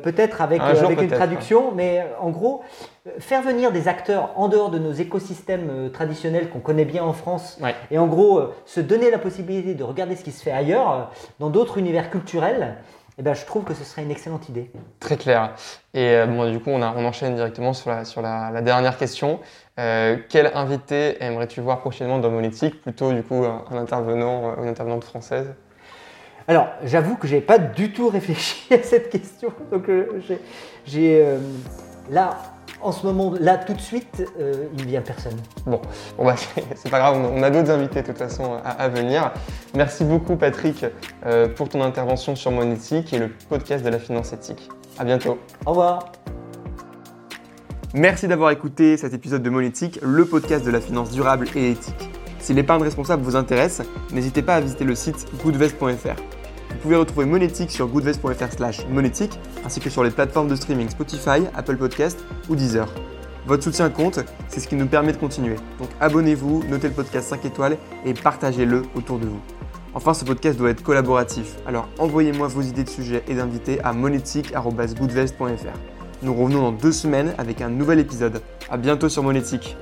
peut-être 0.03 0.41
avec, 0.41 0.63
avec 0.63 1.03
une 1.03 1.11
traduction. 1.11 1.73
Mais 1.75 2.07
en 2.21 2.31
gros, 2.31 2.63
faire 3.19 3.43
venir 3.43 3.71
des 3.71 3.87
acteurs 3.87 4.31
en 4.37 4.49
dehors 4.49 4.71
de 4.71 4.79
nos 4.79 4.93
écosystèmes 4.93 5.91
traditionnels 5.93 6.49
qu'on 6.49 6.61
connaît 6.61 6.87
bien 6.87 7.05
en 7.05 7.13
France, 7.13 7.61
et 7.91 7.99
en 7.99 8.07
gros 8.07 8.41
se 8.65 8.81
donner 8.81 9.11
la 9.11 9.19
possibilité 9.19 9.75
de 9.75 9.85
regarder 9.85 10.17
ce 10.17 10.25
qui 10.25 10.33
se 10.33 10.43
fait 10.43 10.53
ailleurs, 10.53 11.11
dans 11.39 11.51
d'autres 11.51 11.77
univers 11.77 12.09
culturels, 12.09 12.77
eh 13.16 13.22
ben, 13.22 13.35
je 13.35 13.44
trouve 13.44 13.62
que 13.62 13.74
ce 13.74 13.85
serait 13.85 14.03
une 14.03 14.11
excellente 14.11 14.48
idée. 14.48 14.70
Très 14.98 15.16
clair. 15.16 15.55
Et 15.92 16.09
euh, 16.09 16.27
bon, 16.27 16.50
du 16.50 16.59
coup, 16.59 16.70
on, 16.70 16.83
on, 16.83 17.05
enchaîne 17.05 17.37
directement 17.37 17.72
sur 17.72 17.90
la, 17.90 18.05
sur 18.05 18.22
la, 18.22 18.61
dernière 18.61 18.96
question. 18.96 19.38
Euh, 19.79 20.16
quel 20.29 20.50
invité 20.55 21.22
aimerais-tu 21.22 21.61
voir 21.61 21.81
prochainement 21.81 22.18
dans 22.18 22.31
Monétique 22.31 22.83
Plutôt, 22.83 23.12
du 23.12 23.22
coup, 23.22 23.44
un, 23.44 23.77
intervenant, 23.77 24.50
euh, 24.50 24.62
une 24.62 24.68
intervenante 24.68 25.05
française? 25.05 25.55
Alors, 26.48 26.68
j'avoue 26.83 27.16
que 27.16 27.29
je 27.29 27.37
n'ai 27.37 27.40
pas 27.40 27.59
du 27.59 27.92
tout 27.92 28.09
réfléchi 28.09 28.74
à 28.74 28.83
cette 28.83 29.11
question. 29.11 29.53
Donc, 29.70 29.88
j'ai 30.85 31.37
là, 32.11 32.37
en 32.85 32.92
ce 32.92 33.07
moment, 33.07 33.33
là, 33.40 33.57
tout 33.57 33.73
de 33.73 33.81
suite, 33.81 34.25
euh, 34.38 34.66
il 34.77 34.85
ne 34.85 34.88
vient 34.88 35.01
personne. 35.01 35.37
Bon, 35.66 35.81
bon 36.18 36.25
bah, 36.27 36.35
c'est 36.77 36.90
pas 36.90 36.99
grave, 36.99 37.16
on 37.16 37.42
a 37.42 37.51
d'autres 37.51 37.70
invités 37.70 38.03
de 38.03 38.07
toute 38.07 38.18
façon 38.18 38.59
à, 38.62 38.88
venir. 38.88 39.33
Merci 39.75 40.05
beaucoup, 40.05 40.37
Patrick, 40.37 40.85
euh, 41.25 41.49
pour 41.49 41.70
ton 41.70 41.83
intervention 41.83 42.37
sur 42.37 42.51
Monétique 42.51 43.12
et 43.14 43.18
le 43.18 43.31
podcast 43.49 43.85
de 43.85 43.88
la 43.88 43.99
finance 43.99 44.33
éthique. 44.35 44.68
À 44.99 45.05
bientôt. 45.05 45.38
Au 45.64 45.70
revoir. 45.70 46.12
Merci 47.94 48.29
d'avoir 48.29 48.51
écouté 48.51 48.97
cet 48.97 49.14
épisode 49.14 49.42
de 49.42 49.51
Monétique, 49.51 49.99
le 50.03 50.27
podcast 50.27 50.64
de 50.64 50.70
la 50.70 50.81
finance 50.81 51.11
durable 51.11 51.49
et 51.57 51.70
éthique. 51.70 52.11
Si 52.38 52.53
l'épargne 52.53 52.83
responsable 52.83 53.23
vous 53.23 53.37
intéresse, 53.37 53.81
n'hésitez 54.12 54.42
pas 54.42 54.57
à 54.57 54.61
visiter 54.61 54.85
le 54.85 54.94
site 54.94 55.27
goodvest.fr. 55.42 56.34
Vous 56.75 56.81
pouvez 56.81 56.97
retrouver 56.97 57.25
Monétique 57.25 57.71
sur 57.71 57.87
goodvest.fr 57.87 58.53
slash 58.53 58.87
monétique, 58.89 59.39
ainsi 59.65 59.81
que 59.81 59.89
sur 59.89 60.05
les 60.05 60.11
plateformes 60.11 60.49
de 60.49 60.57
streaming 60.57 60.89
Spotify, 60.91 61.45
Apple 61.55 61.77
Podcast 61.77 62.23
ou 62.51 62.57
Deezer. 62.57 62.89
Votre 63.47 63.63
soutien 63.63 63.89
compte, 63.91 64.21
c'est 64.49 64.61
ce 64.61 64.69
qui 64.69 64.75
nous 64.75 64.87
permet 64.87 65.13
de 65.13 65.17
continuer. 65.17 65.57
Donc 65.79 65.89
abonnez-vous, 66.01 66.65
notez 66.69 66.89
le 66.89 66.95
podcast 66.95 67.29
5 67.29 67.45
étoiles 67.45 67.79
et 68.05 68.13
partagez-le 68.15 68.83
autour 68.95 69.19
de 69.19 69.27
vous. 69.27 69.41
Enfin, 69.95 70.13
ce 70.13 70.25
podcast 70.25 70.59
doit 70.59 70.71
être 70.71 70.83
collaboratif, 70.83 71.57
alors 71.67 71.89
envoyez-moi 71.99 72.49
vos 72.49 72.63
idées 72.63 72.85
de 72.85 72.91
sujets 72.91 73.23
et 73.29 73.35
d'invités 73.35 73.81
à 73.83 73.93
monétique.goodvest.fr. 73.93 75.79
Nous 76.23 76.35
revenons 76.35 76.63
dans 76.63 76.73
deux 76.73 76.93
semaines 76.93 77.35
avec 77.39 77.61
un 77.61 77.69
nouvel 77.69 78.01
épisode. 78.01 78.43
A 78.71 78.77
bientôt 78.77 79.09
sur 79.09 79.23
Monétique. 79.23 79.77